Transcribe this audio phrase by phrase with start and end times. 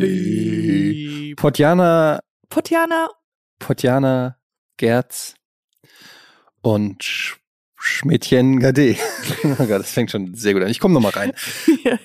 [0.00, 1.34] Modi.
[1.36, 3.08] Potjana, Potjana,
[3.58, 4.36] Potjana,
[4.78, 5.34] Gerz
[6.62, 7.36] und Sch
[7.82, 8.96] Schmidtchen Gade.
[9.44, 10.68] oh Gott, das fängt schon sehr gut an.
[10.68, 11.32] Ich komme nochmal rein.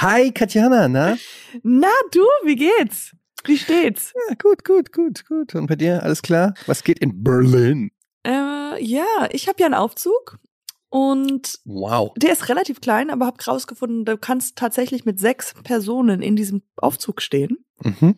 [0.00, 1.18] Hi, Katjana, na?
[1.62, 3.14] Na du, wie geht's?
[3.44, 4.14] Wie steht's?
[4.28, 5.54] Ja, gut, gut, gut, gut.
[5.54, 6.54] Und bei dir, alles klar?
[6.66, 7.90] Was geht in Berlin?
[8.26, 10.38] Äh, ja, ich habe ja einen Aufzug
[10.90, 12.12] und Wow.
[12.16, 16.62] der ist relativ klein, aber habe rausgefunden, du kannst tatsächlich mit sechs Personen in diesem
[16.76, 17.58] Aufzug stehen.
[17.82, 18.16] Mhm.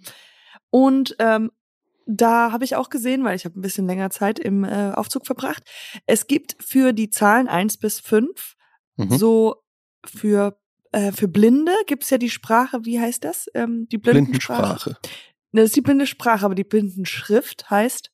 [0.70, 1.51] Und ähm,
[2.06, 5.27] da habe ich auch gesehen, weil ich habe ein bisschen länger Zeit im äh, Aufzug
[5.27, 5.62] verbracht.
[6.07, 8.57] Es gibt für die Zahlen eins bis fünf
[8.96, 9.16] Mhm.
[9.16, 9.62] so
[10.05, 10.59] für
[10.93, 13.49] äh, für Blinde gibt's ja die Sprache, wie heißt das?
[13.55, 14.60] Ähm, die Blindensprache.
[14.62, 14.99] Blindensprache.
[15.52, 18.10] Das ist die blinde Sprache, aber die Blindenschrift heißt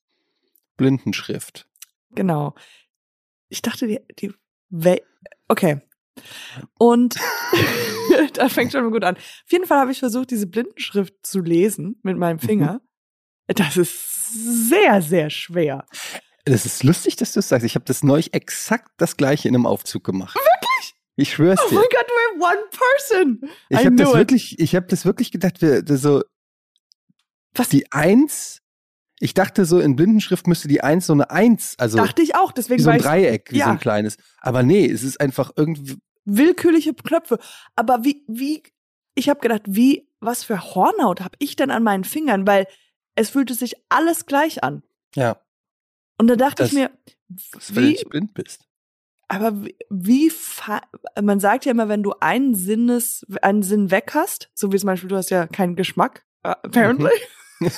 [0.77, 1.67] Blindenschrift.
[2.11, 2.53] genau.
[3.49, 4.33] Ich dachte die die
[4.69, 5.01] We
[5.47, 5.81] okay.
[6.79, 7.15] Und
[8.33, 9.15] da fängt schon mal gut an.
[9.15, 12.81] Auf jeden Fall habe ich versucht, diese Blindenschrift zu lesen mit meinem Finger.
[13.47, 15.85] Das ist sehr, sehr schwer.
[16.45, 17.65] Das ist lustig, dass du es sagst.
[17.65, 20.35] Ich habe das neulich exakt das gleiche in einem Aufzug gemacht.
[20.35, 20.95] Wirklich?
[21.15, 21.75] Ich schwör's Oh dir.
[21.75, 23.49] mein Gott, we're one person.
[23.69, 24.15] Ich habe das it.
[24.15, 26.23] wirklich, ich habe das wirklich gedacht, wir so
[27.53, 28.61] Was die Eins.
[29.19, 32.51] Ich dachte so in Blindenschrift müsste die Eins so eine Eins, also dachte ich auch,
[32.51, 33.71] deswegen wie so war ein Dreieck, wie so ja.
[33.71, 34.17] ein kleines.
[34.41, 35.97] Aber nee, es ist einfach irgendwie.
[36.25, 37.39] willkürliche Knöpfe.
[37.75, 38.61] Aber wie, wie,
[39.15, 42.45] ich habe gedacht, wie, was für Hornhaut habe ich denn an meinen Fingern?
[42.45, 42.67] Weil
[43.15, 44.83] es fühlte sich alles gleich an.
[45.15, 45.37] Ja,
[46.19, 46.91] Und da dachte Das- ich mir,
[47.29, 48.67] das weil du wie, nicht blind bist.
[49.27, 50.31] aber wie, wie
[51.21, 54.87] man sagt ja immer, wenn du einen Sinnes, einen Sinn weg hast, so wie zum
[54.87, 57.09] Beispiel, du hast ja keinen Geschmack, äh, apparently.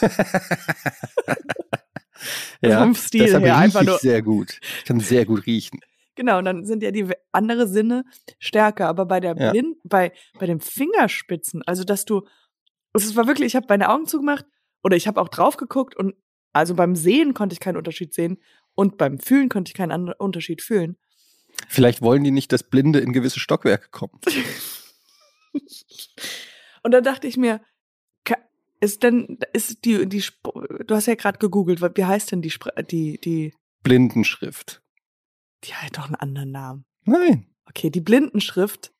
[2.62, 3.98] ja, vom Stil deshalb her einfach nur.
[4.00, 4.60] sehr gut.
[4.80, 5.80] Ich kann sehr gut riechen.
[6.16, 8.04] Genau, und dann sind ja die andere Sinne
[8.40, 8.88] stärker.
[8.88, 9.52] Aber bei der Ja.
[9.52, 12.28] Blind, bei, bei den Fingerspitzen, also dass du,
[12.94, 14.46] es war wirklich, ich habe meine Augen zugemacht
[14.84, 16.16] oder ich habe auch drauf geguckt und
[16.52, 18.38] also beim Sehen konnte ich keinen Unterschied sehen
[18.76, 20.98] und beim Fühlen konnte ich keinen anderen Unterschied fühlen.
[21.68, 24.20] Vielleicht wollen die nicht, dass Blinde in gewisse Stockwerke kommen.
[26.84, 27.60] Und dann dachte ich mir,
[28.82, 30.24] ist denn, ist die, die,
[30.86, 32.54] du hast ja gerade gegoogelt, wie heißt denn die,
[32.90, 33.54] die, die,
[33.84, 34.82] Blindenschrift.
[35.64, 36.86] die hat doch einen anderen Namen.
[37.04, 37.46] Nein.
[37.66, 38.94] Okay, die Blindenschrift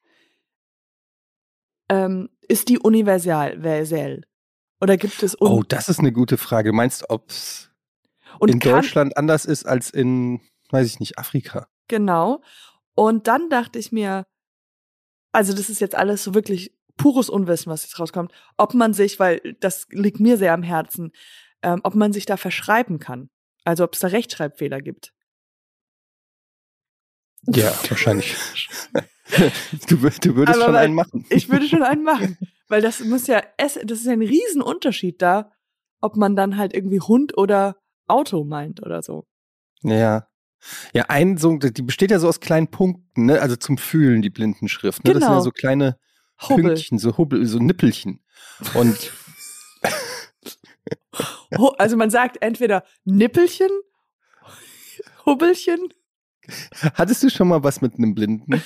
[1.90, 4.26] ähm, ist die universell.
[4.82, 6.72] Oder gibt es un Oh, das ist eine gute Frage.
[6.72, 7.72] Meinst du, ob es
[8.46, 11.68] in Deutschland anders ist als in, weiß ich nicht, Afrika?
[11.88, 12.42] Genau.
[12.96, 14.26] Und dann dachte ich mir,
[15.32, 19.20] also das ist jetzt alles so wirklich pures Unwissen, was jetzt rauskommt, ob man sich,
[19.20, 21.12] weil das liegt mir sehr am Herzen,
[21.64, 23.30] ähm, ob man sich da verschreiben kann.
[23.64, 25.14] Also ob es da Rechtschreibfehler gibt.
[27.48, 28.36] Ja, wahrscheinlich.
[29.88, 31.26] du, du würdest Aber schon einen machen.
[31.30, 35.52] Ich würde schon einen machen, weil das muss ja, das ist ja ein Riesenunterschied da,
[36.02, 37.78] ob man dann halt irgendwie Hund oder
[38.08, 39.26] Auto meint oder so.
[39.82, 40.28] Ja.
[40.94, 43.42] Ja, ein so, die besteht ja so aus kleinen Punkten, ne?
[43.42, 45.06] Also zum Fühlen, die Blindenschrift.
[45.06, 45.14] Ne?
[45.14, 45.42] Das sind ja Genau.
[45.42, 45.98] so kleine
[46.48, 46.66] Hubbel.
[46.66, 48.24] Pünktchen, so Hubbel, so Nippelchen.
[48.74, 49.12] Und
[51.78, 53.70] Also man sagt entweder Nippelchen,
[55.26, 55.94] Hubbelchen.
[56.94, 58.64] hattest du schon mal was mit einem Blinden?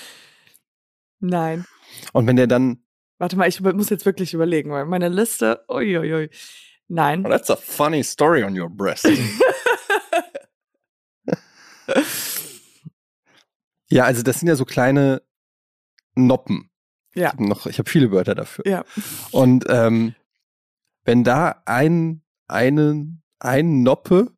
[1.19, 1.65] Nein.
[2.11, 2.83] Und wenn der dann,
[3.19, 6.29] Warte mal, ich muss jetzt wirklich überlegen, weil meine Liste, uiuiui.
[6.89, 7.25] Nein.
[7.25, 9.07] oh, that's a funny story on your breast.
[13.89, 15.21] ja, also das sind ja so kleine
[16.15, 16.69] Noppen.
[17.15, 17.27] Ja.
[17.27, 18.65] Ich habe noch, ich habe viele Wörter dafür.
[18.67, 18.83] Ja.
[19.31, 20.15] Und ähm,
[21.03, 24.31] wenn da ein, einen, ein Noppe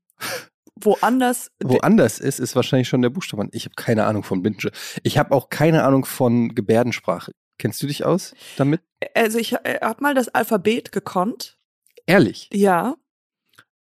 [0.78, 3.48] Woanders, woanders ist, ist wahrscheinlich schon der Buchstabe.
[3.54, 5.00] Ich habe keine Ahnung von Blindenschrift.
[5.04, 7.32] Ich habe auch keine Ahnung von Gebärdensprache.
[7.58, 8.82] Kennst du dich aus damit?
[9.14, 11.58] also ich äh, hab mal das Alphabet gekonnt.
[12.06, 12.50] Ehrlich?
[12.52, 12.96] Ja.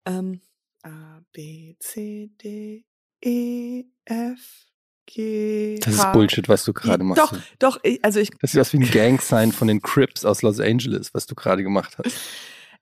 [0.06, 0.40] Ähm,
[0.82, 2.86] A, B, C, D,
[3.22, 4.69] E, F,
[5.12, 6.12] G, Das ist.
[6.12, 7.20] Bullshit, was du gerade machst.
[7.22, 10.42] Doch, doch, ich, also ich, Das sieht aus wie ein Gang-Sign von den Crips aus
[10.42, 12.16] Los Angeles, was du gerade gemacht hast.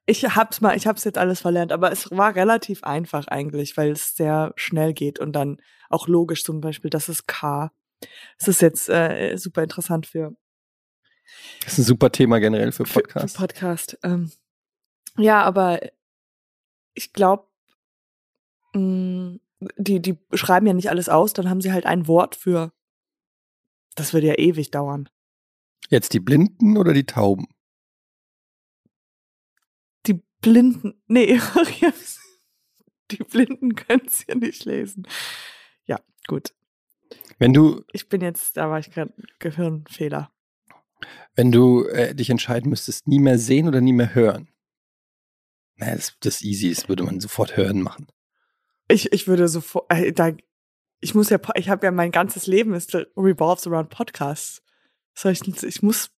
[0.06, 3.90] ich hab's mal, ich hab's jetzt alles verlernt, aber es war relativ einfach eigentlich, weil
[3.92, 5.58] es sehr schnell geht und dann
[5.90, 7.72] auch logisch zum Beispiel, das ist K.
[8.38, 10.34] Es ist jetzt äh, super interessant für,
[11.64, 13.32] Das ist ein super Thema generell für für, Podcasts.
[13.32, 13.98] für Podcast.
[14.02, 14.30] Ähm,
[15.16, 15.80] ja, aber
[16.94, 17.44] ich glaube,
[19.76, 22.72] die, die schreiben ja nicht alles aus, dann haben sie halt ein Wort für.
[23.94, 25.08] Das würde ja ewig dauern.
[25.88, 27.46] Jetzt die Blinden oder die Tauben?
[30.06, 31.40] Die Blinden, nee,
[33.10, 35.06] die Blinden können es ja nicht lesen.
[35.86, 36.54] Ja, gut.
[37.38, 40.30] Wenn du, Ich bin jetzt, da war ich gerade Gehirnfehler.
[41.34, 44.48] Wenn du äh, dich entscheiden müsstest, nie mehr sehen oder nie mehr hören.
[45.76, 48.08] Naja, das, das easy ist, würde man sofort hören machen.
[48.88, 50.32] Ich, ich würde sofort, äh, da,
[51.00, 54.62] ich muss ja, ich habe ja mein ganzes Leben ist revolves around Podcasts.
[55.14, 56.10] Soll ich, ich muss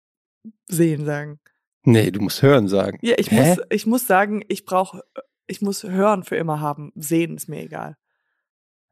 [0.66, 1.40] sehen sagen.
[1.84, 2.98] Nee, du musst hören sagen.
[3.02, 3.48] Ja, ich Hä?
[3.48, 5.02] muss, ich muss sagen, ich brauche,
[5.46, 6.92] ich muss hören für immer haben.
[6.94, 7.96] Sehen ist mir egal.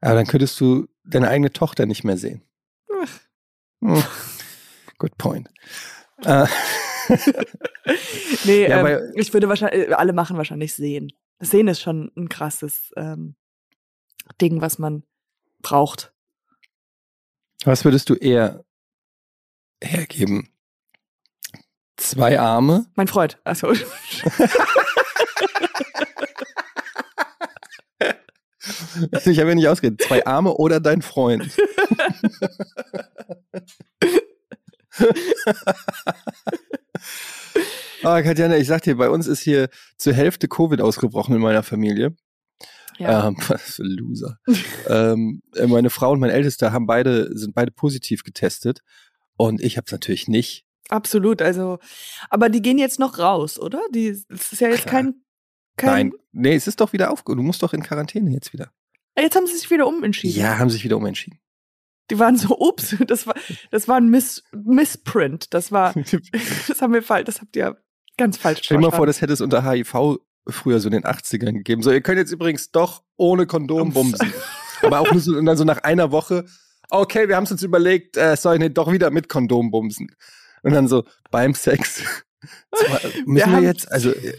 [0.01, 2.43] Aber dann könntest du deine eigene Tochter nicht mehr sehen.
[3.81, 4.03] Hm.
[4.97, 5.49] Good point.
[6.23, 6.47] Äh.
[8.43, 11.11] nee, ja, ähm, ich würde wahrscheinlich, alle machen wahrscheinlich sehen.
[11.39, 13.35] Sehen ist schon ein krasses ähm,
[14.41, 15.03] Ding, was man
[15.61, 16.13] braucht.
[17.63, 18.63] Was würdest du eher
[19.83, 20.49] hergeben?
[21.97, 22.85] Zwei Arme?
[22.95, 23.39] Mein Freund.
[23.43, 23.67] Achso.
[23.67, 23.81] Also
[29.31, 30.01] ich habe ja nicht ausgeredet.
[30.01, 31.51] Zwei Arme oder dein Freund.
[38.03, 39.67] ah, Katjana, ich sag dir, bei uns ist hier
[39.97, 42.15] zur Hälfte Covid ausgebrochen in meiner Familie.
[42.99, 43.29] Ja.
[43.29, 43.37] Ähm,
[43.77, 44.37] Loser.
[44.87, 48.81] ähm, meine Frau und mein Ältester haben beide, sind beide positiv getestet.
[49.37, 50.65] Und ich habe es natürlich nicht.
[50.89, 51.79] Absolut, also,
[52.29, 53.81] aber die gehen jetzt noch raus, oder?
[53.93, 55.03] Die, es ist ja jetzt Klar.
[55.03, 55.13] kein,
[55.77, 56.07] kein.
[56.09, 57.23] Nein, nee, es ist doch wieder auf.
[57.23, 58.71] Du musst doch in Quarantäne jetzt wieder.
[59.15, 60.37] Ah, jetzt haben sie sich wieder umentschieden.
[60.37, 61.39] Ja, haben sich wieder umentschieden.
[62.09, 63.35] Die waren so, ups, das war,
[63.71, 65.53] das war ein Miss, Missprint.
[65.53, 65.93] Das war,
[66.67, 67.77] das haben wir falsch, das habt ihr
[68.17, 70.19] ganz falsch Stell dir mal vor, das hätte es unter HIV
[70.51, 71.81] früher so in den 80ern gegeben.
[71.81, 74.33] So, ihr könnt jetzt übrigens doch ohne Kondom bumsen.
[74.81, 76.45] Aber auch nur so, und dann so nach einer Woche,
[76.89, 80.15] okay, wir haben es uns überlegt, äh, soll ich nicht doch wieder mit Kondom bumsen.
[80.63, 82.03] Und dann so beim Sex.
[82.73, 84.33] Zwar, müssen wir, wir jetzt, also äh,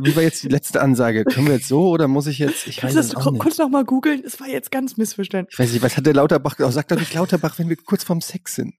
[0.00, 1.24] wie war jetzt die letzte Ansage?
[1.24, 2.66] Können wir jetzt so oder muss ich jetzt?
[2.66, 4.22] Ich weiß Kannst du kurz noch mal googeln?
[4.24, 5.52] Es war jetzt ganz missverständlich.
[5.52, 6.74] Ich weiß nicht, was hat der Lauterbach gesagt?
[6.74, 8.74] Sag doch nicht Lauterbach, wenn wir kurz vorm Sex sind.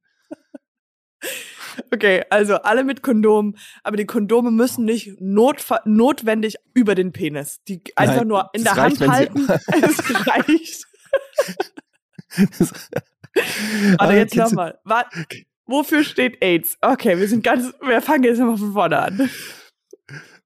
[1.91, 7.61] Okay, also alle mit Kondom, aber die Kondome müssen nicht notwendig über den Penis.
[7.67, 9.47] Die einfach Nein, nur in der reicht, Hand halten.
[9.81, 10.85] Es reicht.
[13.97, 14.79] Warte, jetzt nochmal.
[15.65, 16.77] Wofür steht AIDS?
[16.81, 19.29] Okay, wir sind ganz, wir fangen jetzt nochmal von vorne an.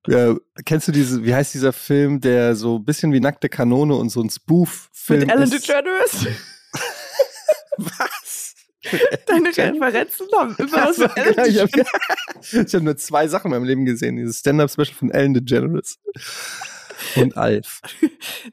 [0.07, 0.35] Ja,
[0.65, 4.09] kennst du diese, wie heißt dieser Film, der so ein bisschen wie nackte Kanone und
[4.09, 6.27] so ein Spoof-Film Mit Ellen DeGeneres?
[7.77, 8.52] Was?
[9.27, 11.71] Deine Referenzen haben immer was mit Ellen Ich habe
[12.73, 14.17] hab nur zwei Sachen in meinem Leben gesehen.
[14.17, 15.99] Dieses Stand-Up-Special von Ellen DeGeneres
[17.15, 17.81] und Alf.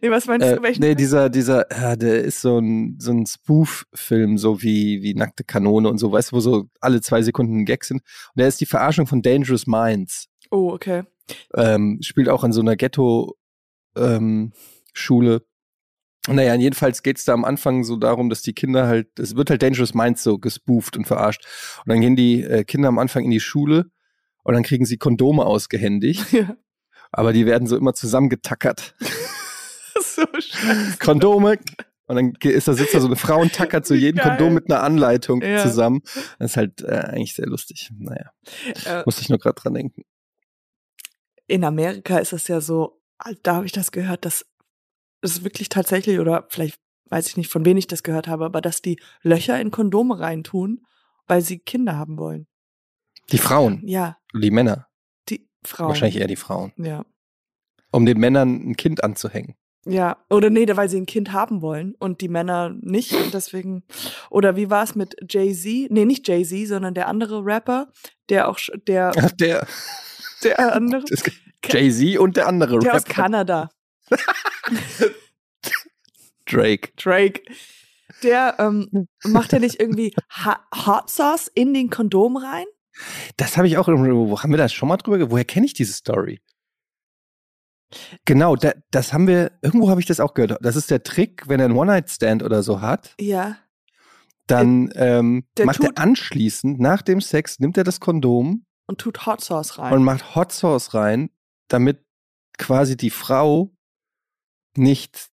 [0.00, 0.62] nee, was meinst du?
[0.62, 5.14] Äh, nee, dieser, dieser, ja, der ist so ein, so ein Spoof-Film, so wie, wie
[5.14, 8.02] Nackte Kanone und so, weißt du, wo so alle zwei Sekunden ein Gag sind.
[8.02, 10.26] Und der ist die Verarschung von Dangerous Minds.
[10.50, 11.04] Oh, okay.
[11.54, 13.34] Ähm, spielt auch an so einer Ghetto-Schule.
[13.96, 15.40] Ähm,
[16.28, 19.50] naja, jedenfalls geht es da am Anfang so darum, dass die Kinder halt, es wird
[19.50, 21.46] halt Dangerous Minds so gespooft und verarscht.
[21.84, 23.86] Und dann gehen die äh, Kinder am Anfang in die Schule
[24.44, 26.32] und dann kriegen sie Kondome ausgehändigt.
[26.32, 26.56] Ja
[27.12, 28.94] aber die werden so immer zusammengetackert.
[30.00, 30.98] so scheiße.
[30.98, 31.58] Kondome.
[32.06, 34.36] Und dann ist da sitzt da so eine Frau und tackert so jeden Geil.
[34.36, 35.62] Kondom mit einer Anleitung ja.
[35.62, 36.02] zusammen.
[36.38, 37.90] Das ist halt äh, eigentlich sehr lustig.
[37.96, 38.32] Naja,
[38.84, 40.02] äh, musste ich nur gerade dran denken.
[41.46, 43.00] In Amerika ist es ja so,
[43.42, 44.46] da habe ich das gehört, dass
[45.22, 46.78] es wirklich tatsächlich, oder vielleicht
[47.10, 50.20] weiß ich nicht, von wem ich das gehört habe, aber dass die Löcher in Kondome
[50.20, 50.86] reintun,
[51.26, 52.46] weil sie Kinder haben wollen.
[53.32, 53.82] Die Frauen?
[53.84, 54.16] Ja.
[54.32, 54.90] Die Männer?
[55.64, 55.88] Frauen.
[55.88, 56.72] Wahrscheinlich eher die Frauen.
[56.76, 57.04] Ja.
[57.92, 59.56] Um den Männern ein Kind anzuhängen.
[59.86, 63.82] Ja, oder nee, weil sie ein Kind haben wollen und die Männer nicht und deswegen
[64.28, 65.90] oder wie war es mit Jay-Z?
[65.90, 67.90] Nee, nicht Jay-Z, sondern der andere Rapper,
[68.28, 69.66] der auch der Ach, der
[70.44, 71.04] der andere
[71.64, 72.96] Jay-Z und der andere der Rapper.
[72.96, 73.70] aus Kanada.
[76.46, 76.90] Drake.
[76.96, 77.42] Drake.
[78.22, 82.66] Der ähm, macht ja nicht irgendwie Hot Sauce in den Kondom rein?
[83.36, 85.30] Das habe ich auch, wo haben wir das schon mal drüber?
[85.30, 86.40] Woher kenne ich diese Story?
[88.24, 90.58] Genau, da, das haben wir, irgendwo habe ich das auch gehört.
[90.60, 93.14] Das ist der Trick, wenn er einen One-Night-Stand oder so hat.
[93.20, 93.56] Ja.
[94.46, 98.64] Dann ähm, macht er anschließend, nach dem Sex, nimmt er das Kondom.
[98.86, 99.92] Und tut Hot Sauce rein.
[99.92, 101.30] Und macht Hot Sauce rein,
[101.68, 102.04] damit
[102.58, 103.72] quasi die Frau
[104.76, 105.30] nicht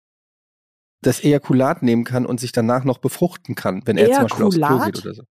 [1.02, 4.30] das Ejakulat nehmen kann und sich danach noch befruchten kann, wenn er Ejakulat?
[4.30, 5.24] zum Beispiel aufs Klo geht oder so.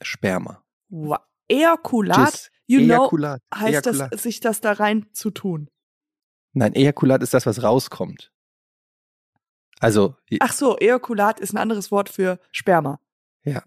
[0.00, 0.64] Sperma.
[0.88, 1.18] Wow.
[1.48, 3.40] Ejakulat, you Ejakulat.
[3.40, 4.12] know, heißt Ejakulat.
[4.12, 5.68] das, sich das da rein zu tun?
[6.52, 8.32] Nein, Ejakulat ist das, was rauskommt.
[9.80, 10.16] Also.
[10.40, 13.00] Ach so, Ejakulat ist ein anderes Wort für Sperma.
[13.44, 13.62] Ja.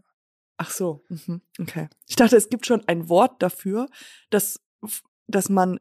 [0.57, 1.41] Ach so, mhm.
[1.59, 1.89] okay.
[2.07, 3.87] Ich dachte, es gibt schon ein Wort dafür,
[4.29, 4.61] dass,
[5.27, 5.79] dass man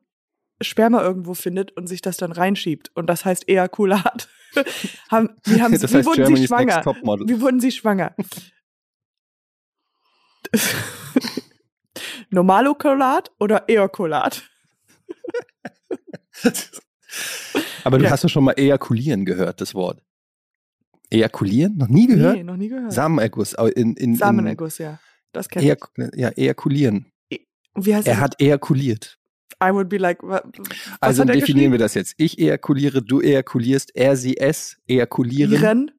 [0.60, 2.90] Sperma irgendwo findet und sich das dann reinschiebt.
[2.94, 4.28] Und das heißt Ejakulat.
[5.10, 6.84] haben, wie, haben, das wie heißt wurden Germany's sie schwanger?
[7.26, 8.14] Wie wurden sie schwanger?
[12.30, 14.48] Normalokulat oder Eokulat?
[17.84, 18.10] Aber du Ja.
[18.10, 20.02] hast doch schon mal ejakulieren gehört, das Wort.
[21.10, 21.76] Ejakulieren?
[21.76, 22.36] Noch nie gehört?
[22.36, 22.92] Nee, noch nie gehört.
[22.92, 23.52] Samenerguss.
[23.52, 24.98] In, in, in, Samenerguss, ja.
[25.32, 25.76] Das kennt ich.
[26.18, 27.12] Ja, ejakulieren.
[27.74, 28.22] Und Wie heißt Er das?
[28.22, 29.18] hat ejakuliert.
[29.62, 30.18] I would be like,
[31.00, 32.14] Also er definieren wir das jetzt.
[32.16, 35.52] Ich ejakuliere, du ejakulierst, er, sie, es ejakulieren.
[35.52, 35.90] Iren?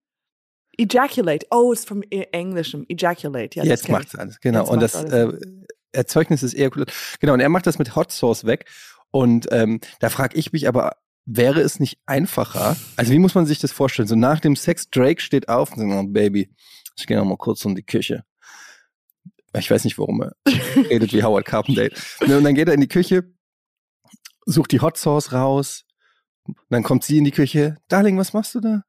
[0.77, 1.45] Ejaculate.
[1.51, 2.75] Oh, it's from E- English.
[2.89, 3.57] Ejaculate.
[3.57, 4.61] Ja, Jetzt kenn macht's alles, genau.
[4.61, 5.31] Jetzt und das äh,
[5.93, 6.91] Erzeugnis ist ejakuliert.
[7.19, 8.65] Genau, und er macht das mit Hot Sauce weg.
[9.11, 12.75] Und ähm, da frage ich mich aber, wäre es nicht einfacher?
[12.97, 14.07] Also wie muss man sich das vorstellen?
[14.07, 16.49] So nach dem Sex, Drake steht auf und sagt, oh, Baby,
[16.97, 18.25] ich gehe noch mal kurz um die Küche.
[19.59, 20.33] Ich weiß nicht, warum er
[20.89, 21.91] redet wie Howard Carpendale.
[22.27, 23.23] Ne, Und dann geht er in die Küche,
[24.45, 25.83] sucht die Hot Sauce raus.
[26.69, 27.77] Dann kommt sie in die Küche.
[27.87, 28.83] Darling, was machst du da?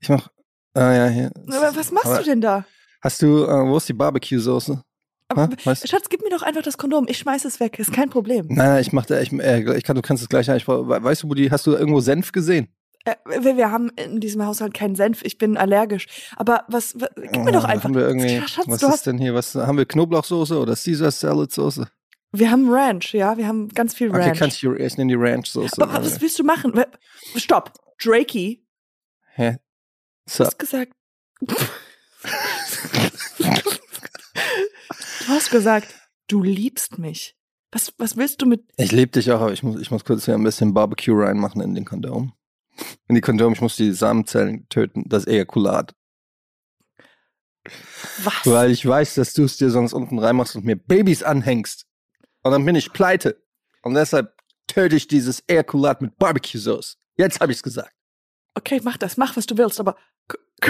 [0.00, 0.28] Ich mach,
[0.74, 1.30] ah ja, hier.
[1.48, 2.64] Aber was machst Aber du denn da?
[3.00, 4.82] Hast du, äh, wo ist die Barbecue-Soße?
[5.28, 5.50] Aber,
[5.84, 7.06] Schatz, gib mir doch einfach das Kondom.
[7.08, 7.78] Ich schmeiß es weg.
[7.78, 8.46] Ist kein Problem.
[8.48, 10.88] nein, nein, ich mach da, ich, äh, ich kann, du kannst es gleich, ich, we-
[11.02, 12.68] weißt du, wo die, hast du irgendwo Senf gesehen?
[13.04, 13.14] Äh,
[13.56, 15.22] wir, haben in diesem Haushalt keinen Senf.
[15.22, 16.06] Ich bin allergisch.
[16.36, 17.84] Aber was, was gib mir doch Ah, einfach.
[17.84, 21.10] Haben wir irgendwie, Schatz, was ist hast, denn hier, was, haben wir Knoblauchsoße oder Caesar
[21.10, 21.88] Salad Soße?
[22.32, 23.36] wir haben Ranch, ja.
[23.38, 24.38] Wir haben ganz viel Okay, Ranch.
[24.38, 25.80] kannst du, ich nehme die Ranch Soße.
[25.80, 26.72] aber was willst du machen?
[27.36, 27.72] Stopp.
[28.02, 28.64] Drakey,
[29.34, 29.56] Hä?
[30.26, 30.92] du hast gesagt.
[31.40, 31.54] du
[35.28, 35.94] hast gesagt,
[36.28, 37.34] du liebst mich.
[37.72, 38.62] Was, was willst du mit.
[38.76, 41.60] Ich liebe dich auch, aber ich muss, ich muss kurz hier ein bisschen Barbecue reinmachen
[41.60, 42.32] in den Kondom.
[43.08, 45.94] In die Kondom, ich muss die Samenzellen töten, das Ejakulat.
[48.22, 48.46] Was?
[48.46, 51.86] Weil ich weiß, dass du es dir sonst unten reinmachst und mir Babys anhängst.
[52.42, 53.42] Und dann bin ich pleite.
[53.82, 54.34] Und deshalb
[54.66, 56.98] töte ich dieses Ejakulat mit Barbecue-Sauce.
[57.16, 57.92] Jetzt habe ich es gesagt.
[58.54, 59.96] Okay, mach das, mach, was du willst, aber.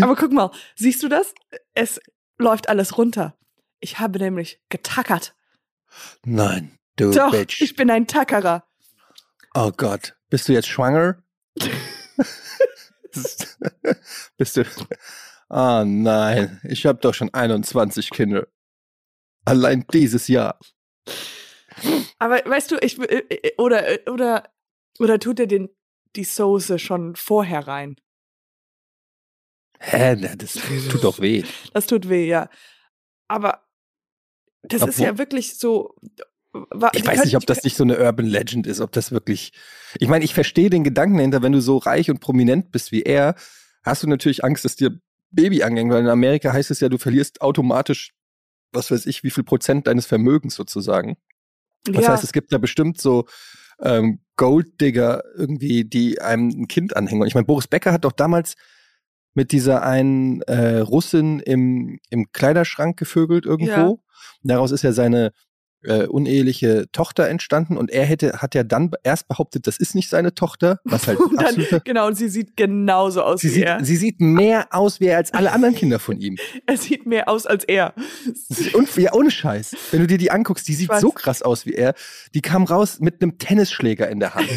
[0.00, 1.34] aber guck mal, siehst du das?
[1.74, 2.00] Es
[2.38, 3.36] läuft alles runter.
[3.80, 5.34] Ich habe nämlich getackert.
[6.24, 7.60] Nein, du Doch, Bitch.
[7.60, 8.66] ich bin ein Tackerer.
[9.54, 10.16] oh Gott.
[10.30, 11.22] Bist du jetzt schwanger?
[14.36, 14.64] Bist du.
[15.48, 18.46] Ah nein, ich habe doch schon 21 Kinder.
[19.44, 20.58] Allein dieses Jahr.
[22.18, 24.50] Aber weißt du, ich will- äh, oder oder
[24.98, 25.68] oder tut er den
[26.16, 27.96] die Soße schon vorher rein?
[29.80, 30.54] Hä, das
[30.90, 31.44] tut doch weh.
[31.74, 32.48] Das tut weh, ja.
[33.28, 33.63] Aber
[34.68, 35.94] das ist Obwohl- ja wirklich so.
[36.92, 39.52] Ich weiß nicht, ob das nicht so eine Urban Legend ist, ob das wirklich.
[39.98, 43.02] Ich meine, ich verstehe den Gedanken dahinter, wenn du so reich und prominent bist wie
[43.02, 43.34] er,
[43.82, 44.98] hast du natürlich Angst, dass dir
[45.32, 48.12] Baby angehen, weil in Amerika heißt es ja, du verlierst automatisch,
[48.72, 51.16] was weiß ich, wie viel Prozent deines Vermögens sozusagen.
[51.84, 53.26] Das ja, heißt, es gibt da bestimmt so
[53.80, 57.22] ähm, Golddigger irgendwie, die einem ein Kind anhängen.
[57.22, 58.54] Und ich meine, Boris Becker hat doch damals
[59.34, 63.70] mit dieser einen äh, Russin im, im Kleiderschrank gevögelt irgendwo.
[63.70, 63.96] Ja.
[64.42, 65.32] Daraus ist ja seine
[65.84, 70.08] äh, uneheliche Tochter entstanden und er hätte, hat ja dann erst behauptet, das ist nicht
[70.08, 73.64] seine Tochter, was halt und dann, genau, und sie sieht genauso aus Sie wie sieht,
[73.64, 73.84] er.
[73.84, 76.36] sie sieht mehr aus wie er als alle anderen Kinder von ihm.
[76.66, 77.94] Er sieht mehr aus als er.
[78.72, 79.76] Und ja, ohne Scheiß.
[79.90, 81.94] Wenn du dir die anguckst, die sieht so krass aus wie er.
[82.34, 84.48] Die kam raus mit einem Tennisschläger in der Hand.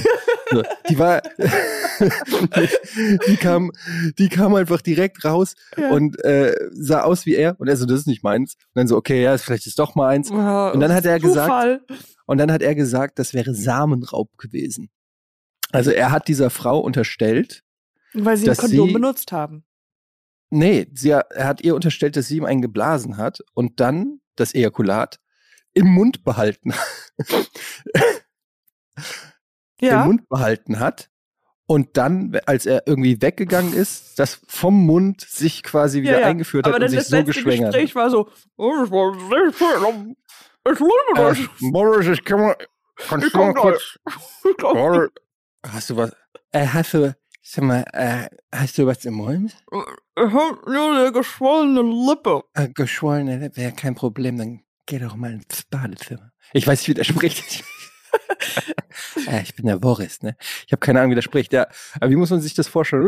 [0.51, 1.21] So, die war,
[3.27, 3.71] die kam,
[4.17, 5.89] die kam einfach direkt raus Ja.
[5.91, 7.59] und äh, sah aus wie er.
[7.59, 8.55] Und er so, das ist nicht meins.
[8.55, 10.29] Und dann so, okay, ja, vielleicht ist doch mal eins.
[10.31, 10.37] und
[10.79, 11.81] dann hat er gesagt- Zufall.
[12.25, 14.89] Und dann hat er gesagt, das wäre Samenraub gewesen.
[15.71, 17.63] Also er hat dieser Frau unterstellt,
[18.13, 19.65] Weil sie ein Kondom sie- benutzt haben.
[20.49, 24.53] nee, sie, er hat ihr unterstellt, dass sie ihm einen geblasen hat und dann das
[24.55, 25.19] Ejakulat
[25.73, 26.73] im Mund behalten
[29.79, 30.01] Ja.
[30.01, 31.09] im Mund behalten hat
[31.67, 36.27] und dann, als er irgendwie weggegangen ist, das vom Mund sich quasi wieder ja, ja.
[36.27, 38.83] eingeführt hat Aber und sich so geschwängert Gespräch war so, oh.
[40.69, 41.17] Ich liebe hat.
[41.17, 41.39] das.
[41.39, 42.55] Äh, Boris, ich kann mal,
[42.95, 43.99] kannst Ich du mal kurz,
[44.59, 45.09] Boris,
[45.65, 46.15] hast du was,
[46.51, 49.53] äh, hast du, sag mal, äh, hast du was im Mund?
[49.71, 52.43] Ich hab nur eine geschwollene Lippe.
[52.53, 56.31] Äh, geschwollene, wäre kein Problem, dann geh doch mal ins Badezimmer.
[56.53, 57.63] Ich weiß nicht, wie der spricht.
[59.27, 60.35] äh, ich bin der Boris, ne?
[60.65, 61.53] Ich habe keine Ahnung, wie der spricht.
[61.53, 61.67] Ja,
[61.99, 63.03] aber wie muss man sich das vorstellen?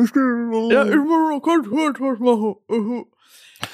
[0.71, 1.67] Ja, ich muss ganz
[1.99, 3.05] was machen.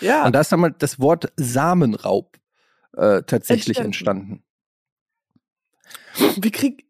[0.02, 2.38] Ja, Und da ist dann mal das Wort Samenraub
[2.94, 4.44] äh, tatsächlich Entstanden.
[6.16, 6.44] entstanden.
[6.44, 6.86] wie krieg.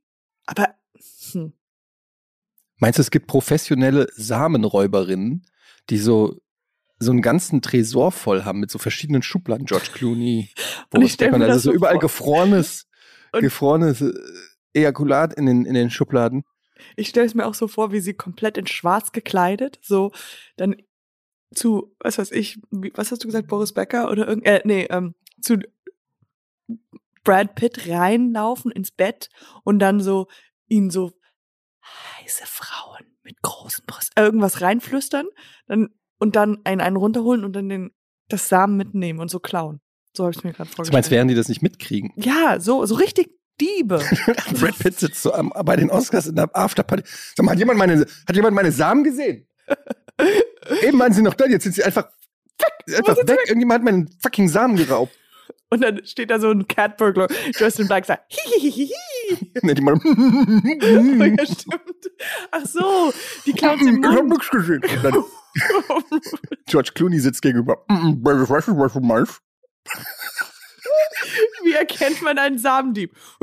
[0.46, 0.76] Aber.
[1.32, 1.54] Hm.
[2.78, 5.46] Meinst du, es gibt professionelle Samenräuberinnen,
[5.90, 6.40] die so
[6.98, 9.66] so einen ganzen Tresor voll haben mit so verschiedenen Schubladen?
[9.66, 10.50] George Clooney,
[10.94, 12.02] Und ich Boris mir also so überall vor.
[12.02, 12.88] gefrorenes,
[13.36, 14.14] Und- gefrorenes äh,
[14.74, 16.44] Ejakulat in den, in den Schubladen.
[16.96, 20.12] Ich stelle es mir auch so vor, wie sie komplett in schwarz gekleidet, so
[20.58, 20.76] dann
[21.54, 24.88] zu, was weiß ich, wie, was hast du gesagt, Boris Becker oder irgend, äh, nee,
[24.90, 25.58] ähm, zu
[27.24, 29.30] Brad Pitt reinlaufen ins Bett
[29.64, 30.28] und dann so
[30.68, 31.14] ihn so
[32.20, 35.28] heiße Frauen mit großen Brüsten, irgendwas reinflüstern,
[35.68, 35.90] dann
[36.20, 37.92] und dann einen, einen runterholen und dann den,
[38.30, 39.82] das Samen mitnehmen und so klauen.
[40.16, 40.94] So habe ich mir gerade vorgestellt.
[40.94, 42.12] Du meinst, während die das nicht mitkriegen?
[42.16, 43.30] Ja, so, so richtig
[43.60, 44.04] Diebe.
[44.60, 47.04] Brad Pitt sitzt so am, bei den Oscars in der Afterparty.
[47.36, 49.48] Sag mal, hat jemand meine, hat jemand meine Samen gesehen?
[50.82, 52.10] Eben waren sie noch da, jetzt sind sie einfach,
[52.60, 53.28] fuck, einfach weg.
[53.28, 53.40] weg.
[53.48, 55.14] Irgendjemand hat meinen fucking Samen geraubt.
[55.70, 58.92] Und dann steht da so ein Cat Burglar, dressed in black, sagt, hihihihi.
[59.64, 61.82] Ne, die mal, ja, stimmt.
[62.52, 63.14] Ach so,
[63.46, 64.82] die klauen im Ich hab nichts gesehen.
[66.68, 67.84] George Clooney sitzt gegenüber.
[67.90, 69.42] Ich weiß nicht, was du meinst.
[71.64, 73.16] Wie erkennt man einen Samendieb?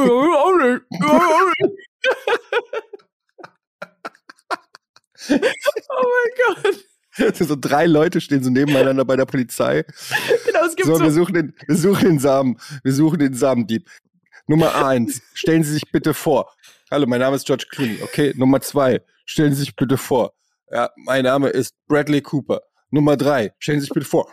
[5.28, 6.30] oh mein
[6.64, 7.36] Gott.
[7.38, 9.84] So drei Leute stehen so nebeneinander bei der Polizei.
[10.46, 13.34] Genau, es gibt So, so, wir suchen den, wir suchen den Samen, wir suchen den
[13.34, 13.88] Samendieb.
[14.46, 16.52] Nummer eins, stellen Sie sich bitte vor.
[16.90, 18.00] Hallo, mein Name ist George Clooney.
[18.02, 20.32] Okay, Nummer zwei, stellen Sie sich bitte vor.
[20.70, 22.62] Ja, mein Name ist Bradley Cooper.
[22.90, 24.30] Nummer drei, stellen Sie sich bitte vor.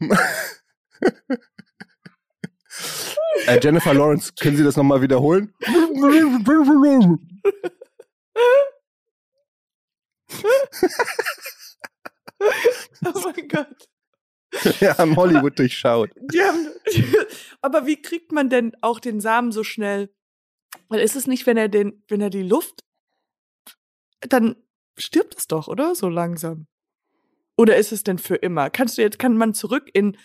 [3.46, 5.54] äh, Jennifer Lawrence, können Sie das nochmal wiederholen?
[13.04, 13.88] oh mein Gott.
[14.80, 16.10] Wir haben Hollywood durchschaut.
[16.10, 16.68] Haben,
[17.62, 20.10] aber wie kriegt man denn auch den Samen so schnell?
[20.88, 22.84] Weil ist es nicht, wenn er den, wenn er die Luft,
[24.20, 24.56] dann
[24.96, 25.94] stirbt es doch, oder?
[25.94, 26.66] So langsam.
[27.56, 28.70] Oder ist es denn für immer?
[28.70, 30.16] Kannst du jetzt, kann man zurück in,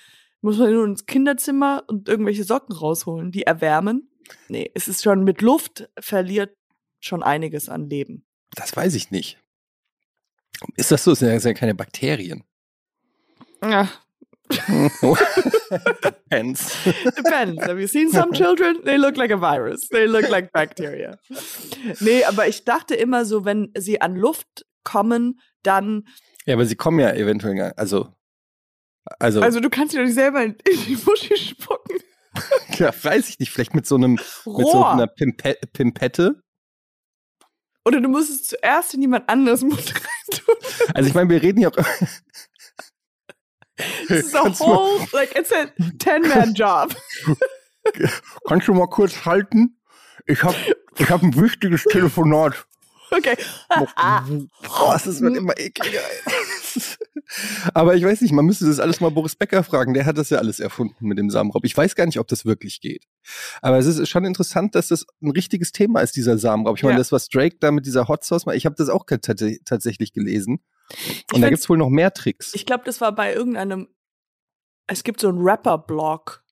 [0.42, 4.10] muss man nur ins Kinderzimmer und irgendwelche Socken rausholen, die erwärmen?
[4.50, 6.56] Nee, es ist schon mit Luft verliert
[7.00, 8.26] schon einiges an Leben.
[8.56, 9.38] Das weiß ich nicht.
[10.76, 11.12] Ist das so?
[11.14, 12.44] Es sind ja- es sind ja keine Bakterien.
[13.64, 13.90] Ja,
[16.04, 16.76] Depends.
[17.18, 17.64] Depends.
[17.66, 18.84] Have you seen some children?
[18.84, 19.88] They look like a virus.
[19.90, 21.18] They look like bacteria.
[22.00, 26.08] Nee, aber ich dachte immer so, wenn sie an Luft kommen, dann.
[26.46, 28.14] Ja, aber sie kommen ja eventuell, gar- also,
[29.20, 31.98] also, Also du kannst dir doch nicht selber in die Muschi spucken.
[32.78, 34.92] ja, weiß ich nicht, vielleicht mit so einem, mit so Rohr.
[34.92, 36.42] einer Pimpe Pimpette.
[37.84, 39.94] Oder du musst es zuerst in jemand anderes Mund
[40.30, 40.56] reintun.
[40.94, 41.78] Also ich meine, wir reden ja auch.
[44.08, 46.96] Das ist a mal, whole, like, it's a 10-man-job.
[48.48, 49.80] kannst du mal kurz halten?
[50.28, 50.56] Ich habe
[50.98, 52.68] ich hab ein wichtiges Telefonat.
[53.12, 53.36] Okay.
[53.70, 54.24] Ah.
[54.64, 56.00] Boah, das wird immer ekliger.
[57.74, 59.94] Aber ich weiß nicht, man müsste das alles mal Boris Becker fragen.
[59.94, 61.64] Der hat das ja alles erfunden mit dem Samenraub.
[61.66, 63.06] Ich weiß gar nicht, ob das wirklich geht.
[63.62, 66.78] Aber es ist schon interessant, dass das ein richtiges Thema ist, dieser Samenraub.
[66.78, 66.98] Ich meine, Ja.
[67.00, 70.14] das, was Drake da mit dieser Hot Sauce macht, ich habe das auch tats- tatsächlich
[70.14, 70.60] gelesen.
[70.90, 70.98] Ich
[71.34, 72.54] Und da find's- gibt's wohl noch mehr Tricks.
[72.54, 73.88] Ich glaube, das war bei irgendeinem.
[74.88, 76.44] Es gibt so einen Rapper-Blog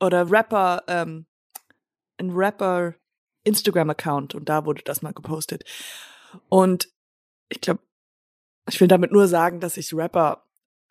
[0.00, 1.26] oder Rapper, ähm,
[2.18, 2.94] ein Rapper
[3.46, 5.64] Instagram-Account und da wurde das mal gepostet.
[6.48, 6.88] Und
[7.48, 7.80] ich glaube,
[8.68, 10.42] ich will damit nur sagen, dass ich Rapper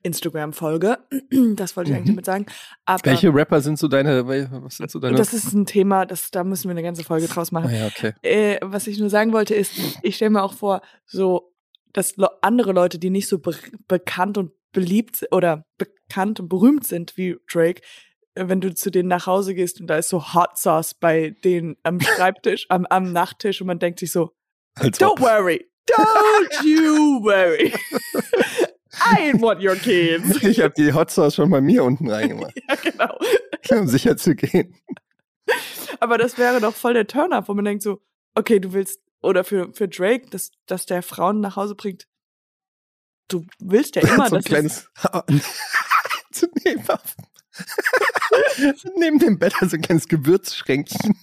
[0.03, 0.97] Instagram folge.
[1.55, 2.15] Das wollte ich eigentlich Mhm.
[2.15, 2.45] damit sagen.
[2.85, 5.17] Aber Welche Rapper sind so deine, was sind so deine?
[5.17, 7.69] das ist ein Thema, das, da müssen wir eine ganze Folge draus machen.
[7.69, 8.13] ah, ja, okay.
[8.21, 11.53] Äh, was ich nur sagen wollte ist, ich stelle mir auch vor, so,
[11.91, 13.55] dass andere Leute, die nicht so be
[13.87, 17.81] bekannt und beliebt oder bekannt und berühmt sind wie Drake,
[18.35, 21.77] wenn du zu denen nach Hause gehst und da ist so Hot Sauce bei denen
[21.83, 24.31] am Schreibtisch, am, am Nachttisch und man denkt sich so,
[24.75, 25.21] Als don't ob.
[25.21, 27.73] worry, don't you worry.
[28.97, 30.41] I want your kids.
[30.43, 33.17] Ich habe die Hot Sauce schon bei mir unten reingemacht, ja, genau.
[33.71, 34.75] um sicher zu gehen.
[35.99, 38.01] Aber das wäre doch voll der Turn-up, wo man denkt so,
[38.35, 42.07] okay, du willst, oder für, für Drake, dass, dass der Frauen nach Hause bringt.
[43.27, 44.89] Du willst ja immer, so ein dass es, kleines
[46.31, 46.83] zu neben,
[48.97, 51.15] neben dem Bett so ein kleines Gewürzschränkchen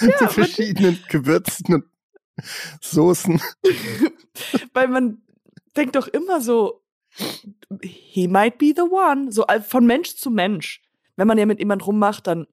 [0.00, 1.84] mit so aber- verschiedenen Gewürzen und
[2.80, 3.40] Soßen.
[4.74, 5.22] weil man
[5.76, 6.82] denkt doch immer so,
[7.82, 10.82] he might be the one, so von Mensch zu Mensch.
[11.16, 12.46] Wenn man ja mit jemand rummacht, dann,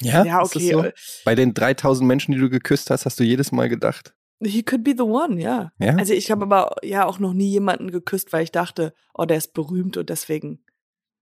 [0.00, 0.82] Ja, ja, okay, so?
[0.82, 0.92] äh,
[1.26, 4.14] Bei den 3000 Menschen, die du geküsst hast, hast du jedes Mal gedacht.
[4.42, 5.70] he could be the one, ja.
[5.78, 5.96] Ja?
[5.96, 9.36] Also ich habe aber ja auch noch nie jemanden geküsst, weil ich dachte, oh, der
[9.36, 10.63] ist berühmt und deswegen.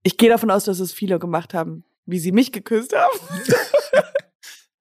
[0.03, 3.19] Ich gehe davon aus, dass es viele gemacht haben, wie sie mich geküsst haben.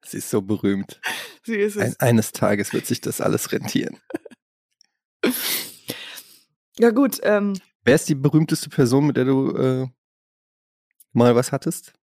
[0.05, 0.99] Sie ist so berühmt.
[1.43, 1.99] Sie ist es.
[1.99, 3.97] Ein, eines Tages wird sich das alles rentieren.
[6.77, 7.53] Ja gut, ähm,
[7.84, 9.88] Wer ist die berühmteste Person, mit der du äh,
[11.13, 11.93] mal was hattest?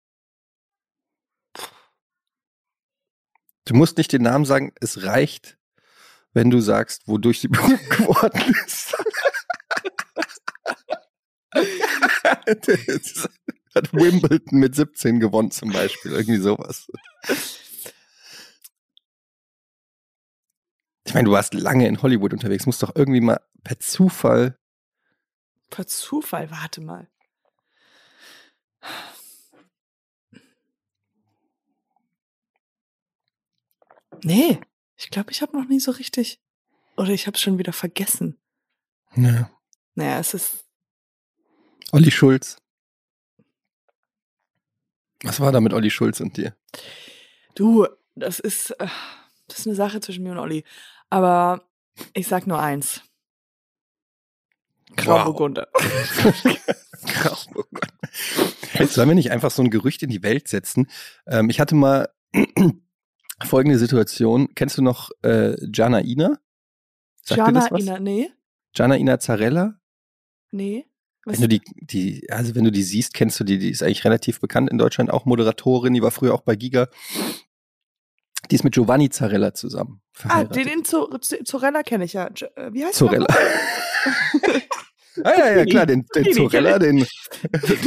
[3.65, 5.59] Du musst nicht den Namen sagen, es reicht,
[6.33, 8.97] wenn du sagst, wodurch sie berühmt geworden ist.
[13.75, 16.91] Hat Wimbledon mit 17 gewonnen zum Beispiel, irgendwie sowas.
[21.05, 24.59] Ich meine, du warst lange in Hollywood unterwegs, musst doch irgendwie mal per Zufall.
[25.71, 27.09] Per Zufall, warte mal.
[34.23, 34.61] Nee,
[34.97, 36.41] ich glaube, ich habe noch nie so richtig.
[36.97, 38.39] Oder ich habe es schon wieder vergessen.
[39.15, 39.51] Ja.
[39.95, 40.68] Naja, es ist.
[41.93, 42.57] Olli Schulz.
[45.23, 46.55] Was war da mit Olli Schulz und dir?
[47.55, 48.87] Du, das ist, äh,
[49.49, 50.65] das ist eine Sache zwischen mir und Olli.
[51.11, 51.63] Aber
[52.13, 53.03] ich sag nur eins.
[54.97, 55.69] Grauburgunder.
[55.73, 56.59] Wow.
[57.07, 57.89] Grauburgunder.
[58.75, 60.89] Jetzt sollen wir nicht einfach so ein Gerücht in die Welt setzen.
[61.27, 62.09] Ähm, ich hatte mal
[63.45, 64.55] folgende Situation.
[64.55, 66.39] Kennst du noch äh, Jana Ina?
[67.23, 68.31] Sagt Jana Ina, nee.
[68.75, 69.81] Jana Ina Zarella?
[70.51, 70.87] Nee.
[71.29, 74.05] Wenn du die, die, also wenn du die siehst, kennst du die, die ist eigentlich
[74.05, 76.89] relativ bekannt in Deutschland, auch Moderatorin, die war früher auch bei Giga.
[78.51, 80.01] Die ist mit Giovanni Zarella zusammen.
[80.25, 82.29] Ah, den in Zorella kenne ich ja.
[82.57, 83.27] Äh, wie heißt Zorella.
[85.25, 87.05] Ah, ja, ja, klar, den, den Zorella, den,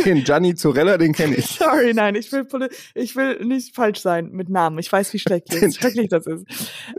[0.05, 1.45] den Gianni Zorella, den kenne ich.
[1.45, 2.45] Sorry, nein, ich will,
[2.93, 4.79] ich will nicht falsch sein mit Namen.
[4.79, 6.45] Ich weiß, wie schrecklich, schrecklich das ist.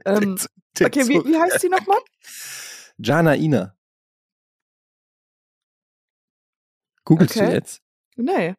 [0.04, 0.38] Ähm,
[0.82, 1.98] okay, wie, wie heißt sie nochmal?
[2.98, 3.74] Jana Ina.
[7.04, 7.46] Googlest okay.
[7.46, 7.82] du jetzt?
[8.16, 8.54] Nee.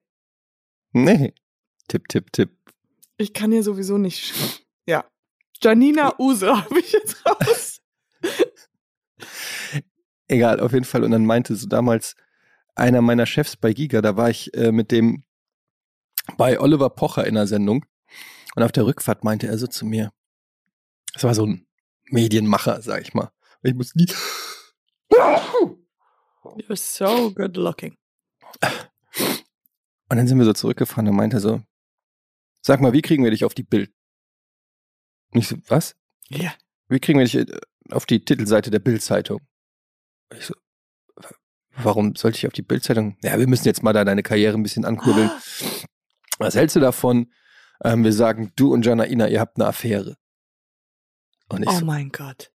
[0.92, 1.34] Nee.
[1.88, 2.52] Tipp, tipp, tipp.
[3.18, 4.34] Ich kann hier sowieso nicht.
[4.86, 5.06] Ja.
[5.62, 7.82] Janina Use habe ich jetzt raus.
[10.28, 11.04] Egal, auf jeden Fall.
[11.04, 12.16] Und dann meinte so damals
[12.76, 15.24] einer meiner Chefs bei Giga, da war ich äh, mit dem
[16.38, 17.86] bei Oliver Pocher in der Sendung.
[18.56, 20.12] Und auf der Rückfahrt meinte er so zu mir,
[21.14, 21.68] das war so ein
[22.10, 23.32] Medienmacher, sag ich mal.
[23.62, 24.08] Ich muss nie.
[25.12, 27.98] You're so good looking.
[28.62, 31.62] Und dann sind wir so zurückgefahren und meinte so,
[32.62, 33.92] sag mal, wie kriegen wir dich auf die Bild?
[35.32, 35.96] Und ich so, was?
[36.30, 36.54] Ja.
[36.88, 37.46] Wie kriegen wir dich äh,
[37.90, 39.42] auf die Titelseite der Bildzeitung?
[40.38, 40.54] Ich so,
[41.78, 43.18] warum sollte ich auf die Bildzeitung?
[43.24, 45.32] Ja, wir müssen jetzt mal da deine Karriere ein bisschen ankurbeln.
[46.40, 47.32] Was hältst du davon?
[47.84, 50.18] Ähm, wir sagen, du und Janaina, ihr habt eine Affäre.
[51.50, 52.52] Und ich oh so, mein Gott.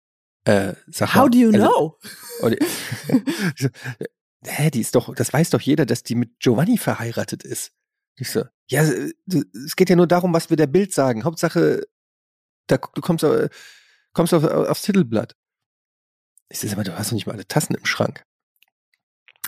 [0.46, 2.00] Äh, sag How mal, do you also, know?
[2.42, 2.58] Und,
[3.58, 3.68] so,
[4.46, 7.72] hä, die ist doch, das weiß doch jeder, dass die mit Giovanni verheiratet ist.
[8.20, 11.24] Ich so, ja, es geht ja nur darum, was wir der Bild sagen.
[11.24, 11.84] Hauptsache,
[12.68, 13.26] da, du kommst,
[14.14, 15.36] kommst auf, aufs Titelblatt.
[16.50, 18.24] Ich sag, aber du hast doch nicht mal alle Tassen im Schrank.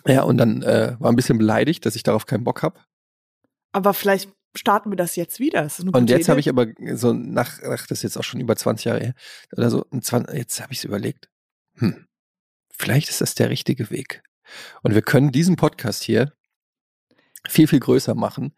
[0.05, 2.79] Ja, und dann äh, war ein bisschen beleidigt, dass ich darauf keinen Bock habe.
[3.71, 5.63] Aber vielleicht starten wir das jetzt wieder.
[5.63, 8.55] Das und jetzt habe ich aber so nach, ach, das ist jetzt auch schon über
[8.55, 9.13] 20 Jahre her,
[9.55, 10.11] oder so, jetzt
[10.61, 11.29] habe ich es überlegt.
[11.75, 12.07] Hm,
[12.73, 14.23] vielleicht ist das der richtige Weg.
[14.83, 16.33] Und wir können diesen Podcast hier
[17.47, 18.55] viel, viel größer machen.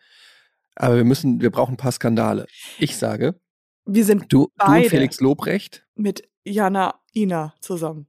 [0.75, 2.47] Aber wir müssen, wir brauchen ein paar Skandale.
[2.80, 3.39] Ich sage,
[3.86, 5.86] wir sind du, du und Felix Lobrecht.
[5.95, 8.08] Mit Jana Ina zusammen.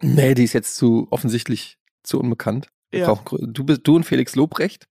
[0.00, 2.68] Nee, die ist jetzt zu offensichtlich zu unbekannt.
[2.92, 3.12] Ja.
[3.12, 4.88] Brauchen, du, bist, du und Felix Lobrecht.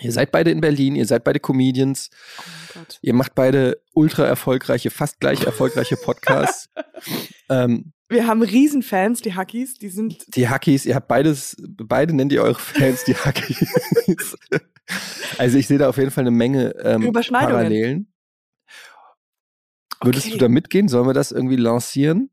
[0.00, 2.10] Ihr seid beide in Berlin, ihr seid beide Comedians.
[2.74, 6.70] Oh ihr macht beide ultra erfolgreiche, fast gleich erfolgreiche Podcasts.
[7.50, 10.34] ähm, wir haben Riesenfans, die Hackies, die sind.
[10.34, 14.36] Die Hackies, ihr habt beides, beide nennt ihr eure Fans die Hackies.
[15.38, 18.12] also ich sehe da auf jeden Fall eine Menge ähm, Parallelen.
[20.02, 20.32] Würdest okay.
[20.34, 20.88] du da mitgehen?
[20.88, 22.30] Sollen wir das irgendwie lancieren?